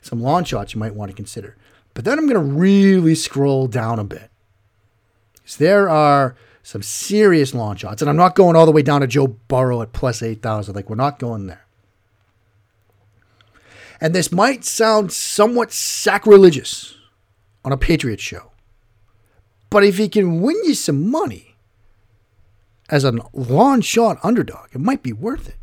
some 0.00 0.20
lawn 0.20 0.44
shots 0.44 0.74
you 0.74 0.80
might 0.80 0.94
want 0.94 1.10
to 1.10 1.16
consider. 1.16 1.56
But 1.94 2.04
then 2.04 2.18
I'm 2.18 2.28
going 2.28 2.34
to 2.34 2.54
really 2.54 3.14
scroll 3.14 3.66
down 3.66 3.98
a 3.98 4.04
bit. 4.04 4.30
Because 5.34 5.56
there 5.56 5.88
are 5.88 6.36
some 6.62 6.82
serious 6.82 7.54
launch 7.54 7.80
shots. 7.80 8.02
And 8.02 8.08
I'm 8.08 8.16
not 8.16 8.34
going 8.34 8.56
all 8.56 8.66
the 8.66 8.72
way 8.72 8.82
down 8.82 9.00
to 9.00 9.06
Joe 9.06 9.28
Burrow 9.28 9.82
at 9.82 9.92
plus 9.92 10.22
8,000. 10.22 10.74
Like, 10.74 10.90
we're 10.90 10.96
not 10.96 11.18
going 11.18 11.46
there. 11.46 11.65
And 14.00 14.14
this 14.14 14.30
might 14.30 14.64
sound 14.64 15.12
somewhat 15.12 15.72
sacrilegious 15.72 16.96
on 17.64 17.72
a 17.72 17.76
Patriots 17.76 18.22
show. 18.22 18.52
But 19.70 19.84
if 19.84 19.98
he 19.98 20.08
can 20.08 20.40
win 20.40 20.56
you 20.64 20.74
some 20.74 21.10
money 21.10 21.56
as 22.88 23.04
a 23.04 23.14
long 23.32 23.80
shot 23.80 24.18
underdog, 24.22 24.68
it 24.72 24.80
might 24.80 25.02
be 25.02 25.12
worth 25.12 25.48
it. 25.48 25.56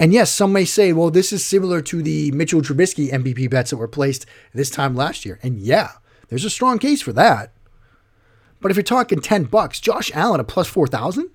And 0.00 0.12
yes, 0.12 0.30
some 0.30 0.52
may 0.52 0.64
say, 0.64 0.92
well, 0.92 1.10
this 1.10 1.32
is 1.32 1.44
similar 1.44 1.80
to 1.82 2.02
the 2.02 2.32
Mitchell 2.32 2.62
Trubisky 2.62 3.10
MVP 3.10 3.48
bets 3.50 3.70
that 3.70 3.76
were 3.76 3.88
placed 3.88 4.26
this 4.52 4.70
time 4.70 4.96
last 4.96 5.24
year. 5.24 5.38
And 5.42 5.58
yeah, 5.58 5.92
there's 6.28 6.44
a 6.44 6.50
strong 6.50 6.78
case 6.78 7.00
for 7.02 7.12
that. 7.12 7.52
But 8.60 8.70
if 8.70 8.76
you're 8.76 8.82
talking 8.82 9.20
10 9.20 9.44
bucks, 9.44 9.80
Josh 9.80 10.10
Allen 10.14 10.40
at 10.40 10.48
plus 10.48 10.66
4,000? 10.66 11.30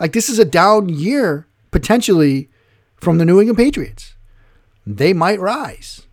Like 0.00 0.12
this 0.12 0.28
is 0.28 0.38
a 0.38 0.44
down 0.44 0.88
year 0.88 1.46
potentially 1.70 2.50
from 2.96 3.18
the 3.18 3.24
New 3.24 3.40
England 3.40 3.58
Patriots. 3.58 4.13
They 4.86 5.12
might 5.12 5.40
rise. 5.40 6.06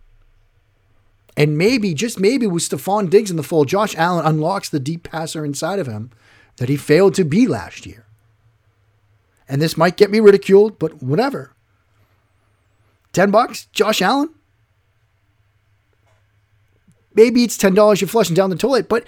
And 1.36 1.56
maybe, 1.56 1.94
just 1.94 2.20
maybe, 2.20 2.46
with 2.46 2.62
Stefon 2.62 3.08
Diggs 3.08 3.30
in 3.30 3.36
the 3.36 3.42
fold, 3.42 3.68
Josh 3.68 3.94
Allen 3.96 4.26
unlocks 4.26 4.68
the 4.68 4.80
deep 4.80 5.02
passer 5.02 5.44
inside 5.44 5.78
of 5.78 5.86
him 5.86 6.10
that 6.56 6.68
he 6.68 6.76
failed 6.76 7.14
to 7.14 7.24
be 7.24 7.46
last 7.46 7.86
year 7.86 8.06
and 9.52 9.60
this 9.60 9.76
might 9.76 9.98
get 9.98 10.10
me 10.10 10.18
ridiculed, 10.18 10.78
but 10.78 11.02
whatever. 11.02 11.52
10 13.12 13.30
bucks, 13.30 13.66
Josh 13.66 14.00
Allen. 14.00 14.30
Maybe 17.14 17.44
it's 17.44 17.58
$10 17.58 18.00
you're 18.00 18.08
flushing 18.08 18.34
down 18.34 18.48
the 18.48 18.56
toilet, 18.56 18.88
but 18.88 19.06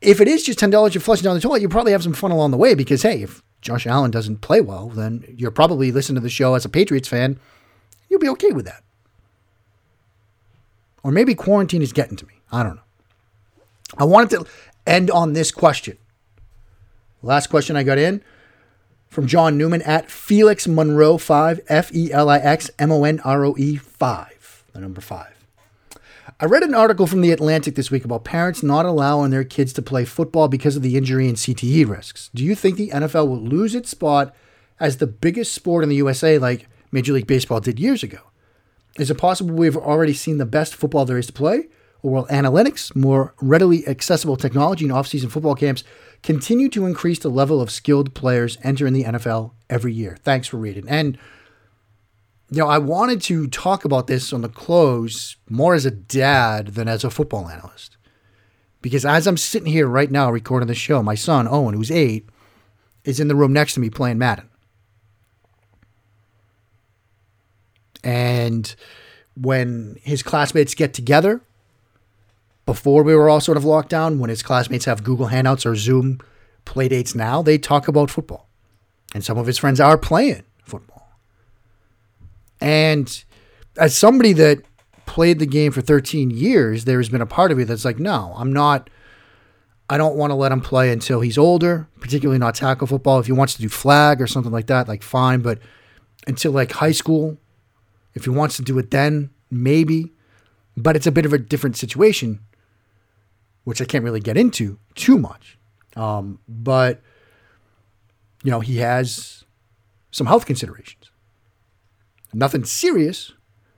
if 0.00 0.22
it 0.22 0.28
is 0.28 0.42
just 0.42 0.58
$10 0.58 0.94
you're 0.94 1.02
flushing 1.02 1.24
down 1.24 1.34
the 1.34 1.42
toilet, 1.42 1.60
you 1.60 1.68
probably 1.68 1.92
have 1.92 2.02
some 2.02 2.14
fun 2.14 2.30
along 2.30 2.50
the 2.50 2.56
way 2.56 2.74
because, 2.74 3.02
hey, 3.02 3.22
if 3.22 3.42
Josh 3.60 3.86
Allen 3.86 4.10
doesn't 4.10 4.40
play 4.40 4.62
well, 4.62 4.88
then 4.88 5.22
you're 5.36 5.50
probably 5.50 5.92
listening 5.92 6.14
to 6.14 6.22
the 6.22 6.30
show 6.30 6.54
as 6.54 6.64
a 6.64 6.70
Patriots 6.70 7.08
fan. 7.08 7.38
You'll 8.08 8.20
be 8.20 8.28
okay 8.30 8.52
with 8.52 8.64
that. 8.64 8.83
Or 11.04 11.12
maybe 11.12 11.34
quarantine 11.34 11.82
is 11.82 11.92
getting 11.92 12.16
to 12.16 12.26
me. 12.26 12.40
I 12.50 12.64
don't 12.64 12.76
know. 12.76 12.82
I 13.96 14.04
wanted 14.04 14.30
to 14.30 14.46
end 14.86 15.10
on 15.10 15.34
this 15.34 15.52
question. 15.52 15.98
Last 17.22 17.46
question 17.48 17.76
I 17.76 17.84
got 17.84 17.98
in 17.98 18.22
from 19.08 19.26
John 19.26 19.56
Newman 19.56 19.82
at 19.82 20.10
Felix 20.10 20.66
Monroe 20.66 21.18
5, 21.18 21.60
F 21.68 21.94
E 21.94 22.10
L 22.10 22.28
I 22.28 22.38
X 22.38 22.70
M 22.78 22.90
O 22.90 23.04
N 23.04 23.20
R 23.20 23.44
O 23.44 23.54
E 23.56 23.76
5, 23.76 24.64
the 24.72 24.80
number 24.80 25.00
5. 25.00 25.26
I 26.40 26.46
read 26.46 26.64
an 26.64 26.74
article 26.74 27.06
from 27.06 27.20
The 27.20 27.30
Atlantic 27.30 27.76
this 27.76 27.90
week 27.90 28.04
about 28.04 28.24
parents 28.24 28.62
not 28.62 28.86
allowing 28.86 29.30
their 29.30 29.44
kids 29.44 29.72
to 29.74 29.82
play 29.82 30.04
football 30.04 30.48
because 30.48 30.74
of 30.74 30.82
the 30.82 30.96
injury 30.96 31.28
and 31.28 31.36
CTE 31.36 31.88
risks. 31.88 32.28
Do 32.34 32.42
you 32.42 32.56
think 32.56 32.76
the 32.76 32.90
NFL 32.90 33.28
will 33.28 33.40
lose 33.40 33.74
its 33.74 33.90
spot 33.90 34.34
as 34.80 34.96
the 34.96 35.06
biggest 35.06 35.54
sport 35.54 35.84
in 35.84 35.90
the 35.90 35.96
USA 35.96 36.38
like 36.38 36.66
Major 36.90 37.12
League 37.12 37.28
Baseball 37.28 37.60
did 37.60 37.78
years 37.78 38.02
ago? 38.02 38.18
Is 38.98 39.10
it 39.10 39.18
possible 39.18 39.54
we've 39.54 39.76
already 39.76 40.12
seen 40.12 40.38
the 40.38 40.46
best 40.46 40.74
football 40.74 41.04
there 41.04 41.18
is 41.18 41.26
to 41.26 41.32
play? 41.32 41.68
Or 42.02 42.10
will 42.12 42.26
analytics, 42.26 42.94
more 42.94 43.34
readily 43.40 43.86
accessible 43.88 44.36
technology, 44.36 44.84
in 44.84 44.90
off-season 44.90 45.30
football 45.30 45.54
camps 45.54 45.84
continue 46.22 46.68
to 46.70 46.86
increase 46.86 47.18
the 47.18 47.30
level 47.30 47.60
of 47.60 47.70
skilled 47.70 48.14
players 48.14 48.58
entering 48.62 48.92
the 48.92 49.04
NFL 49.04 49.52
every 49.70 49.92
year. 49.92 50.18
Thanks 50.22 50.46
for 50.46 50.58
reading. 50.58 50.86
And 50.88 51.18
you 52.50 52.58
know, 52.58 52.68
I 52.68 52.78
wanted 52.78 53.20
to 53.22 53.46
talk 53.48 53.84
about 53.84 54.06
this 54.06 54.32
on 54.32 54.42
the 54.42 54.48
close 54.48 55.36
more 55.48 55.74
as 55.74 55.86
a 55.86 55.90
dad 55.90 56.68
than 56.68 56.88
as 56.88 57.02
a 57.02 57.10
football 57.10 57.48
analyst. 57.48 57.96
Because 58.82 59.04
as 59.04 59.26
I'm 59.26 59.38
sitting 59.38 59.72
here 59.72 59.88
right 59.88 60.10
now 60.10 60.30
recording 60.30 60.66
the 60.66 60.74
show, 60.74 61.02
my 61.02 61.14
son, 61.14 61.48
Owen, 61.48 61.74
who's 61.74 61.90
eight, 61.90 62.28
is 63.02 63.18
in 63.18 63.28
the 63.28 63.34
room 63.34 63.52
next 63.52 63.74
to 63.74 63.80
me 63.80 63.88
playing 63.88 64.18
Madden. 64.18 64.48
And 68.04 68.72
when 69.34 69.98
his 70.02 70.22
classmates 70.22 70.74
get 70.74 70.94
together, 70.94 71.40
before 72.66 73.02
we 73.02 73.14
were 73.14 73.28
all 73.28 73.40
sort 73.40 73.56
of 73.56 73.64
locked 73.64 73.88
down, 73.88 74.18
when 74.18 74.30
his 74.30 74.42
classmates 74.42 74.84
have 74.84 75.02
Google 75.02 75.28
Hangouts 75.28 75.66
or 75.66 75.74
Zoom 75.74 76.20
playdates 76.64 77.14
now, 77.14 77.42
they 77.42 77.58
talk 77.58 77.88
about 77.88 78.10
football. 78.10 78.48
And 79.14 79.24
some 79.24 79.38
of 79.38 79.46
his 79.46 79.58
friends 79.58 79.80
are 79.80 79.98
playing 79.98 80.42
football. 80.64 81.08
And 82.60 83.24
as 83.76 83.96
somebody 83.96 84.32
that 84.34 84.62
played 85.06 85.38
the 85.38 85.46
game 85.46 85.72
for 85.72 85.80
13 85.80 86.30
years, 86.30 86.84
there 86.84 86.98
has 86.98 87.08
been 87.08 87.20
a 87.20 87.26
part 87.26 87.52
of 87.52 87.58
me 87.58 87.64
that's 87.64 87.84
like, 87.84 87.98
no, 87.98 88.34
I'm 88.36 88.52
not. 88.52 88.90
I 89.90 89.98
don't 89.98 90.16
want 90.16 90.30
to 90.30 90.34
let 90.34 90.50
him 90.50 90.62
play 90.62 90.90
until 90.90 91.20
he's 91.20 91.36
older, 91.36 91.86
particularly 92.00 92.38
not 92.38 92.54
tackle 92.54 92.86
football. 92.86 93.20
If 93.20 93.26
he 93.26 93.32
wants 93.32 93.54
to 93.54 93.62
do 93.62 93.68
flag 93.68 94.22
or 94.22 94.26
something 94.26 94.52
like 94.52 94.66
that, 94.68 94.88
like 94.88 95.02
fine. 95.02 95.40
But 95.40 95.58
until 96.26 96.52
like 96.52 96.72
high 96.72 96.92
school, 96.92 97.36
if 98.14 98.24
he 98.24 98.30
wants 98.30 98.56
to 98.56 98.62
do 98.62 98.78
it 98.78 98.90
then, 98.90 99.30
maybe. 99.50 100.12
But 100.76 100.96
it's 100.96 101.06
a 101.06 101.12
bit 101.12 101.26
of 101.26 101.32
a 101.32 101.38
different 101.38 101.76
situation 101.76 102.40
which 103.64 103.80
I 103.80 103.84
can't 103.84 104.04
really 104.04 104.20
get 104.20 104.36
into 104.36 104.78
too 104.94 105.18
much. 105.18 105.58
Um, 105.96 106.38
but, 106.48 107.00
you 108.42 108.50
know, 108.50 108.60
he 108.60 108.78
has 108.78 109.44
some 110.10 110.26
health 110.26 110.46
considerations. 110.46 111.10
Nothing 112.32 112.64
serious, 112.64 113.32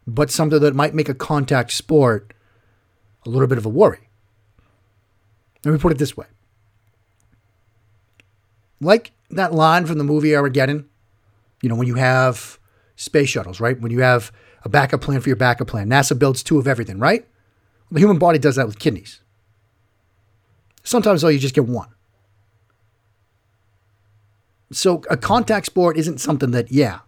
but 0.07 0.31
something 0.31 0.61
that 0.61 0.75
might 0.75 0.95
make 0.95 1.09
a 1.09 1.15
contact 1.15 1.73
sport 1.73 2.35
a 3.25 3.31
little 3.31 3.47
bit 3.47 3.59
of 3.59 3.67
a 3.67 3.69
worry. 3.69 4.09
Let 5.65 5.73
me 5.73 5.79
put 5.79 5.93
it 5.93 5.99
this 5.99 6.17
way. 6.17 6.27
Like 8.81 9.13
that 9.31 9.53
line 9.53 9.87
from 9.87 9.99
the 9.99 10.05
movie 10.05 10.35
Armageddon, 10.35 10.89
you 11.63 11.69
know, 11.69 11.75
when 11.75 11.87
you 11.87 11.95
have 11.95 12.59
space 12.97 13.29
shuttles, 13.29 13.61
right? 13.61 13.81
When 13.81 13.93
you 13.93 14.01
have 14.01 14.33
a 14.67 14.69
backup 14.69 15.01
plan 15.01 15.21
for 15.21 15.29
your 15.29 15.37
backup 15.37 15.69
plan. 15.69 15.89
NASA 15.89 16.19
builds 16.19 16.43
two 16.43 16.59
of 16.59 16.67
everything, 16.67 16.99
right? 16.99 17.27
The 17.91 18.01
human 18.01 18.19
body 18.19 18.39
does 18.39 18.57
that 18.57 18.67
with 18.67 18.81
kidneys. 18.81 19.21
Sometimes, 20.83 21.23
though, 21.23 21.29
you 21.29 21.39
just 21.39 21.55
get 21.55 21.67
one. 21.67 21.89
So, 24.73 25.03
a 25.09 25.17
contact 25.17 25.67
sport 25.67 25.97
isn't 25.97 26.19
something 26.19 26.51
that, 26.51 26.73
yeah, 26.73 27.01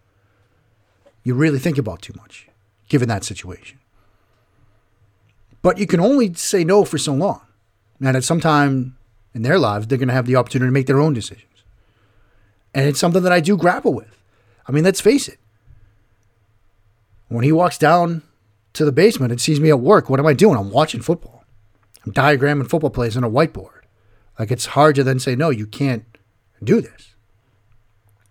you 1.25 1.35
really 1.35 1.59
think 1.59 1.79
about 1.79 2.01
too 2.01 2.13
much, 2.17 2.49
given 2.89 3.09
that 3.09 3.25
situation. 3.25 3.79
But 5.61 5.79
you 5.79 5.87
can 5.87 6.01
only 6.01 6.33
say 6.35 6.63
no 6.63 6.85
for 6.85 6.99
so 6.99 7.13
long. 7.13 7.41
And 8.01 8.17
at 8.17 8.23
some 8.23 8.41
time 8.41 8.97
in 9.35 9.43
their 9.43 9.59
lives, 9.59 9.89
they're 9.89 9.99
going 9.99 10.09
to 10.09 10.15
have 10.15 10.27
the 10.27 10.37
opportunity 10.37 10.69
to 10.69 10.73
make 10.73 10.87
their 10.87 11.01
own 11.01 11.13
decisions. 11.13 11.45
And 12.73 12.87
it's 12.87 13.01
something 13.01 13.25
that 13.25 13.33
I 13.33 13.41
do 13.41 13.57
grapple 13.57 13.95
with. 13.95 14.17
I 14.69 14.73
mean, 14.73 14.85
let's 14.85 15.01
face 15.01 15.27
it. 15.27 15.41
When 17.29 17.45
he 17.45 17.53
walks 17.53 17.79
down 17.79 18.23
to 18.73 18.85
the 18.85 18.93
basement 18.93 19.33
and 19.33 19.41
sees 19.41 19.61
me 19.61 19.71
at 19.71 19.81
work, 19.81 20.09
what 20.09 20.21
am 20.21 20.27
I 20.27 20.35
doing? 20.35 20.57
I'm 20.57 20.71
watching 20.71 21.03
football. 21.03 21.45
I'm 22.05 22.13
diagramming 22.13 22.69
football 22.69 22.91
plays 22.91 23.17
on 23.17 23.25
a 23.25 23.31
whiteboard. 23.31 23.83
Like 24.39 24.51
it's 24.51 24.67
hard 24.67 24.95
to 24.97 25.05
then 25.05 25.19
say, 25.19 25.35
no, 25.35 25.51
you 25.51 25.67
can't 25.67 26.05
do 26.63 26.81
this. 26.81 27.15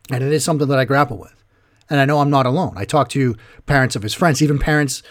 And 0.10 0.24
it 0.24 0.32
is 0.32 0.44
something 0.44 0.68
that 0.68 0.80
I 0.80 0.86
grapple 0.86 1.18
with. 1.18 1.44
And 1.90 2.00
I 2.00 2.06
know 2.06 2.20
I'm 2.20 2.30
not 2.30 2.46
alone. 2.46 2.74
I 2.76 2.86
talk 2.86 3.10
to 3.10 3.36
parents 3.66 3.96
of 3.96 4.04
his 4.04 4.14
friends, 4.14 4.42
even 4.42 4.58
parents 4.58 5.04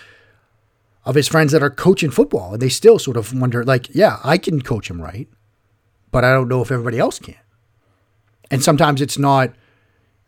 of 1.04 1.14
his 1.14 1.28
friends 1.28 1.52
that 1.52 1.62
are 1.62 1.70
coaching 1.70 2.10
football, 2.10 2.54
and 2.54 2.60
they 2.60 2.68
still 2.68 2.98
sort 2.98 3.16
of 3.16 3.32
wonder, 3.32 3.64
like, 3.64 3.94
yeah, 3.94 4.18
I 4.24 4.36
can 4.38 4.60
coach 4.60 4.90
him 4.90 5.00
right, 5.00 5.28
but 6.10 6.24
I 6.24 6.32
don't 6.32 6.48
know 6.48 6.62
if 6.62 6.70
everybody 6.70 6.98
else 6.98 7.18
can. 7.18 7.36
And 8.50 8.62
sometimes 8.62 9.00
it's 9.00 9.16
not 9.16 9.52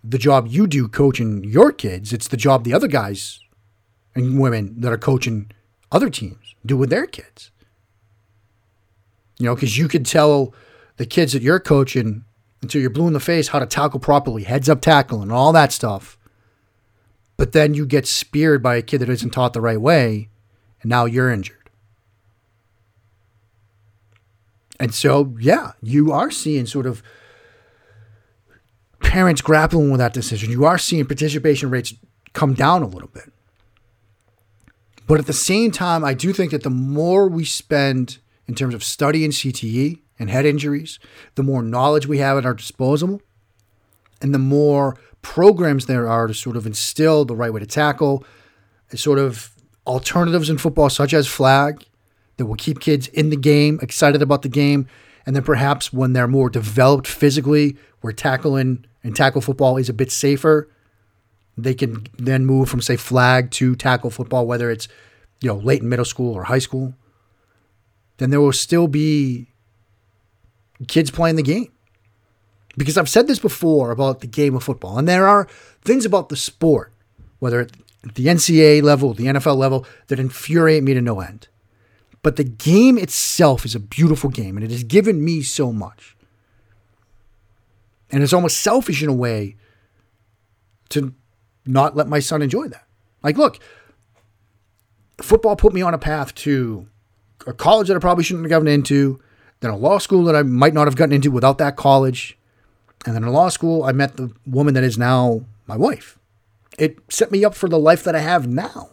the 0.05 0.18
job 0.18 0.47
you 0.49 0.66
do 0.66 0.87
coaching 0.87 1.42
your 1.44 1.73
kids, 1.73 2.12
it's 2.12 2.29
the 2.29 2.37
job 2.37 2.64
the 2.64 2.73
other 2.73 2.88
guys 2.88 3.40
and 4.14 4.40
women 4.40 4.81
that 4.81 4.92
are 4.92 4.99
coaching 4.99 5.51
other 5.90 6.11
teams 6.11 6.55
do 6.64 6.77
with 6.77 6.90
their 6.90 7.07
kids. 7.07 7.51
You 9.38 9.47
know, 9.47 9.55
because 9.55 9.79
you 9.79 9.88
could 9.88 10.05
tell 10.05 10.53
the 10.97 11.07
kids 11.07 11.33
that 11.33 11.42
you're 11.42 11.61
coaching 11.61 12.25
until 12.61 12.81
you're 12.81 12.90
blue 12.90 13.07
in 13.07 13.12
the 13.12 13.21
face 13.21 13.49
how 13.49 13.61
to 13.61 13.66
tackle 13.66 14.01
properly, 14.01 14.42
heads 14.42 14.68
up 14.68 14.81
tackle, 14.81 15.23
and 15.23 15.31
all 15.31 15.53
that 15.53 15.73
stuff. 15.73 16.18
But 17.37 17.53
then 17.53 17.73
you 17.75 17.87
get 17.87 18.07
speared 18.07 18.62
by 18.62 18.77
a 18.77 18.83
kid 18.83 18.99
that 18.99 19.09
isn't 19.09 19.31
taught 19.31 19.53
the 19.53 19.61
right 19.61 19.81
way, 19.81 20.29
and 20.83 20.90
now 20.90 21.05
you're 21.05 21.31
injured. 21.31 21.71
And 24.81 24.94
so, 24.94 25.37
yeah, 25.38 25.73
you 25.83 26.12
are 26.12 26.31
seeing 26.31 26.66
sort 26.66 26.87
of 26.87 27.03
parents 29.01 29.40
grappling 29.40 29.90
with 29.90 29.99
that 29.99 30.12
decision. 30.12 30.51
You 30.51 30.64
are 30.64 30.79
seeing 30.79 31.05
participation 31.07 31.71
rates 31.71 31.94
come 32.33 32.55
down 32.55 32.83
a 32.83 32.88
little 32.88 33.09
bit. 33.09 33.33
But 35.09 35.18
at 35.18 35.27
the 35.27 35.33
same 35.33 35.71
time, 35.71 36.05
I 36.05 36.12
do 36.12 36.35
think 36.35 36.53
that 36.53 36.62
the 36.62 36.71
more 36.71 37.29
we 37.29 37.44
spend 37.44 38.18
in 38.47 38.55
terms 38.55 38.75
of 38.75 38.85
studying 38.85 39.31
CTE 39.31 40.01
and 40.18 40.29
head 40.29 40.44
injuries, 40.44 40.99
the 41.35 41.42
more 41.42 41.62
knowledge 41.62 42.07
we 42.07 42.18
have 42.18 42.37
at 42.37 42.44
our 42.44 42.53
disposal, 42.53 43.23
and 44.21 44.35
the 44.35 44.38
more 44.38 44.97
programs 45.23 45.87
there 45.87 46.07
are 46.07 46.27
to 46.27 46.35
sort 46.35 46.57
of 46.57 46.66
instill 46.66 47.25
the 47.25 47.35
right 47.35 47.53
way 47.53 47.61
to 47.61 47.66
tackle, 47.66 48.23
sort 48.94 49.18
of 49.18 49.51
alternatives 49.87 50.51
in 50.51 50.59
football, 50.59 50.90
such 50.90 51.14
as 51.14 51.27
flag, 51.27 51.85
that 52.37 52.44
will 52.44 52.55
keep 52.55 52.79
kids 52.79 53.09
in 53.09 53.31
the 53.31 53.37
game, 53.37 53.79
excited 53.81 54.21
about 54.21 54.42
the 54.42 54.49
game, 54.49 54.87
and 55.25 55.35
then 55.35 55.42
perhaps 55.42 55.90
when 55.90 56.12
they're 56.12 56.29
more 56.29 56.51
developed 56.51 57.07
physically, 57.07 57.77
where 58.03 58.12
tackling 58.12 58.85
and 59.03 59.16
tackle 59.16 59.40
football 59.40 59.79
is 59.79 59.88
a 59.88 59.94
bit 59.94 60.12
safer, 60.12 60.68
they 61.64 61.75
can 61.75 62.07
then 62.16 62.47
move 62.47 62.68
from 62.68 62.81
say 62.81 62.97
flag 62.97 63.51
to 63.53 63.75
tackle 63.75 64.11
football, 64.11 64.47
whether 64.47 64.71
it's 64.71 64.88
you 65.40 65.49
know 65.49 65.57
late 65.57 65.83
in 65.83 65.88
middle 65.88 66.05
school 66.05 66.35
or 66.35 66.44
high 66.44 66.59
school. 66.59 66.94
Then 68.18 68.31
there 68.31 68.40
will 68.40 68.53
still 68.53 68.88
be 68.88 69.49
kids 70.87 71.11
playing 71.11 71.37
the 71.37 71.42
game. 71.42 71.71
Because 72.77 72.97
I've 72.97 73.09
said 73.09 73.27
this 73.27 73.40
before 73.40 73.90
about 73.90 74.21
the 74.21 74.29
game 74.29 74.55
of 74.55 74.62
football, 74.62 74.99
and 74.99 75.09
there 75.09 75.27
are 75.27 75.49
things 75.83 76.05
about 76.05 76.29
the 76.29 76.37
sport, 76.37 76.92
whether 77.40 77.61
at 77.61 77.73
the 78.14 78.27
NCAA 78.27 78.83
level, 78.83 79.14
the 79.14 79.27
NFL 79.27 79.57
level, 79.57 79.85
that 80.07 80.21
infuriate 80.21 80.85
me 80.85 80.94
to 80.94 81.01
no 81.01 81.21
end. 81.21 81.49
But 82.23 82.37
the 82.37 82.44
game 82.44 82.97
itself 82.97 83.64
is 83.64 83.75
a 83.75 83.81
beautiful 83.81 84.31
game, 84.31 84.57
and 84.57 84.64
it 84.64 84.71
has 84.71 84.85
given 84.85 85.25
me 85.25 85.42
so 85.42 85.73
much. 85.73 86.16
And 88.11 88.23
it's 88.23 88.33
almost 88.33 88.61
selfish 88.61 89.03
in 89.03 89.09
a 89.09 89.14
way 89.14 89.57
to 90.90 91.12
not 91.69 91.97
let 91.97 92.09
my 92.09 92.19
son 92.19 92.43
enjoy 92.43 92.69
that. 92.69 92.87
Like, 93.23 93.37
look, 93.37 93.59
football 95.21 95.57
put 95.57 95.73
me 95.73 95.83
on 95.83 95.95
a 95.95 95.99
path 95.99 96.35
to 96.37 96.89
a 97.47 97.53
college 97.53 97.89
that 97.89 97.97
I 97.97 98.01
probably 98.01 98.25
shouldn't 98.25 98.45
have 98.45 98.51
gotten 98.51 98.69
into, 98.69 99.21
then 99.61 99.71
a 99.71 99.77
law 99.77 99.99
school 99.99 100.25
that 100.25 100.37
I 100.37 100.43
might 100.43 100.75
not 100.75 100.87
have 100.87 100.97
gotten 100.97 101.15
into 101.15 101.31
without 101.31 101.59
that 101.59 101.77
college. 101.77 102.39
And 103.07 103.15
then 103.15 103.23
in 103.23 103.33
law 103.33 103.49
school, 103.49 103.85
I 103.85 103.93
met 103.93 104.17
the 104.17 104.33
woman 104.47 104.75
that 104.75 104.85
is 104.85 104.99
now 104.99 105.45
my 105.67 105.77
wife. 105.77 106.19
It 106.79 106.99
set 107.09 107.31
me 107.31 107.45
up 107.45 107.55
for 107.55 107.69
the 107.69 107.79
life 107.79 108.05
that 108.05 108.15
I 108.15 108.21
have 108.21 108.47
now. 108.47 108.91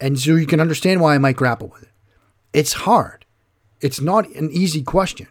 And 0.00 0.18
so 0.18 0.34
you 0.34 0.46
can 0.46 0.60
understand 0.60 1.00
why 1.00 1.14
I 1.14 1.18
might 1.18 1.36
grapple 1.36 1.68
with 1.68 1.82
it. 1.82 1.90
It's 2.52 2.72
hard. 2.72 3.26
It's 3.80 4.00
not 4.00 4.28
an 4.30 4.50
easy 4.50 4.82
question. 4.82 5.28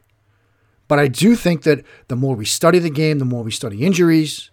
But 0.88 1.00
I 1.00 1.08
do 1.08 1.36
think 1.36 1.64
that 1.64 1.84
the 2.08 2.16
more 2.16 2.36
we 2.36 2.46
study 2.46 2.80
the 2.80 2.90
game, 2.90 3.20
the 3.20 3.26
more 3.26 3.44
we 3.44 3.52
study 3.52 3.86
injuries, 3.86 4.50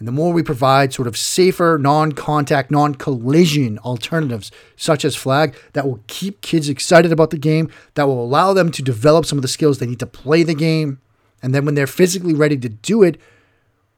and 0.00 0.08
the 0.08 0.12
more 0.12 0.32
we 0.32 0.42
provide 0.42 0.94
sort 0.94 1.06
of 1.06 1.16
safer, 1.16 1.78
non 1.78 2.12
contact, 2.12 2.70
non 2.70 2.94
collision 2.94 3.78
alternatives, 3.80 4.50
such 4.74 5.04
as 5.04 5.14
flag, 5.14 5.54
that 5.74 5.86
will 5.86 6.02
keep 6.06 6.40
kids 6.40 6.70
excited 6.70 7.12
about 7.12 7.28
the 7.28 7.38
game, 7.38 7.70
that 7.94 8.06
will 8.06 8.24
allow 8.24 8.54
them 8.54 8.72
to 8.72 8.82
develop 8.82 9.26
some 9.26 9.36
of 9.36 9.42
the 9.42 9.48
skills 9.48 9.78
they 9.78 9.86
need 9.86 9.98
to 9.98 10.06
play 10.06 10.42
the 10.42 10.54
game. 10.54 11.00
And 11.42 11.54
then 11.54 11.66
when 11.66 11.74
they're 11.74 11.86
physically 11.86 12.32
ready 12.32 12.56
to 12.56 12.68
do 12.70 13.02
it 13.02 13.20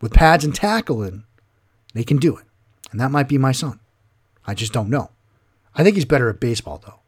with 0.00 0.12
pads 0.12 0.44
and 0.44 0.52
tackling, 0.52 1.22
they 1.94 2.02
can 2.02 2.16
do 2.16 2.36
it. 2.36 2.44
And 2.90 3.00
that 3.00 3.12
might 3.12 3.28
be 3.28 3.38
my 3.38 3.52
son. 3.52 3.78
I 4.44 4.54
just 4.54 4.72
don't 4.72 4.90
know. 4.90 5.10
I 5.76 5.84
think 5.84 5.94
he's 5.94 6.04
better 6.04 6.28
at 6.28 6.40
baseball, 6.40 6.82
though. 6.84 6.98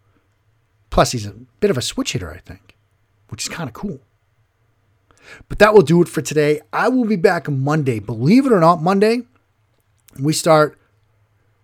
Plus, 0.90 1.10
he's 1.10 1.26
a 1.26 1.34
bit 1.58 1.70
of 1.70 1.76
a 1.76 1.82
switch 1.82 2.12
hitter, 2.12 2.32
I 2.32 2.38
think, 2.38 2.76
which 3.28 3.42
is 3.42 3.48
kind 3.48 3.68
of 3.68 3.74
cool. 3.74 3.98
But 5.48 5.58
that 5.58 5.74
will 5.74 5.82
do 5.82 6.02
it 6.02 6.08
for 6.08 6.22
today. 6.22 6.60
I 6.72 6.88
will 6.88 7.04
be 7.04 7.16
back 7.16 7.48
Monday. 7.48 7.98
Believe 7.98 8.46
it 8.46 8.52
or 8.52 8.60
not, 8.60 8.82
Monday, 8.82 9.22
we 10.18 10.32
start 10.32 10.78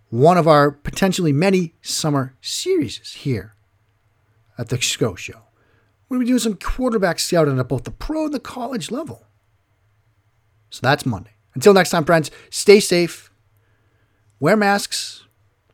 one 0.09 0.37
of 0.37 0.49
our 0.49 0.71
potentially 0.71 1.33
many 1.33 1.75
summer 1.83 2.35
series 2.41 3.13
here 3.13 3.55
at 4.59 4.69
the 4.69 4.81
SCO 4.81 5.15
Show. 5.15 5.41
We're 6.09 6.17
going 6.17 6.27
to 6.27 6.27
be 6.27 6.31
doing 6.31 6.41
some 6.41 6.57
quarterback 6.57 7.21
scouting 7.21 7.59
at 7.59 7.69
both 7.69 7.85
the 7.85 7.93
pro 7.93 8.25
and 8.25 8.35
the 8.35 8.41
college 8.41 8.91
level. 8.91 9.27
So 10.71 10.81
that's 10.83 11.07
Monday. 11.07 11.31
Until 11.55 11.73
next 11.73 11.91
time, 11.91 12.05
friends, 12.05 12.31
stay 12.51 12.81
safe, 12.81 13.31
wear 14.41 14.57
masks, 14.57 15.25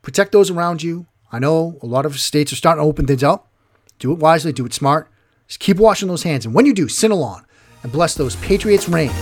protect 0.03 0.33
those 0.33 0.51
around 0.51 0.83
you. 0.83 1.07
I 1.33 1.39
know 1.39 1.79
a 1.83 1.87
lot 1.87 2.07
of 2.07 2.21
states 2.21 2.53
are 2.53 2.57
starting 2.57 2.83
to 2.83 2.89
open 2.89 3.07
things 3.07 3.23
up. 3.23 3.51
Do 3.99 4.13
it 4.13 4.19
wisely, 4.19 4.53
do 4.53 4.67
it 4.67 4.75
smart. 4.75 5.11
Just 5.49 5.61
keep 5.61 5.79
washing 5.79 6.09
those 6.09 6.25
hands. 6.25 6.45
And 6.45 6.55
when 6.55 6.67
you 6.67 6.75
do, 6.75 6.89
sin 6.89 7.11
along 7.11 7.46
and 7.87 7.93
bless 7.93 8.17
those 8.17 8.35
Patriots' 8.37 8.89
reigns 8.89 9.13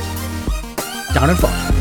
down 1.13 1.29
in 1.29 1.37
Florida. 1.37 1.74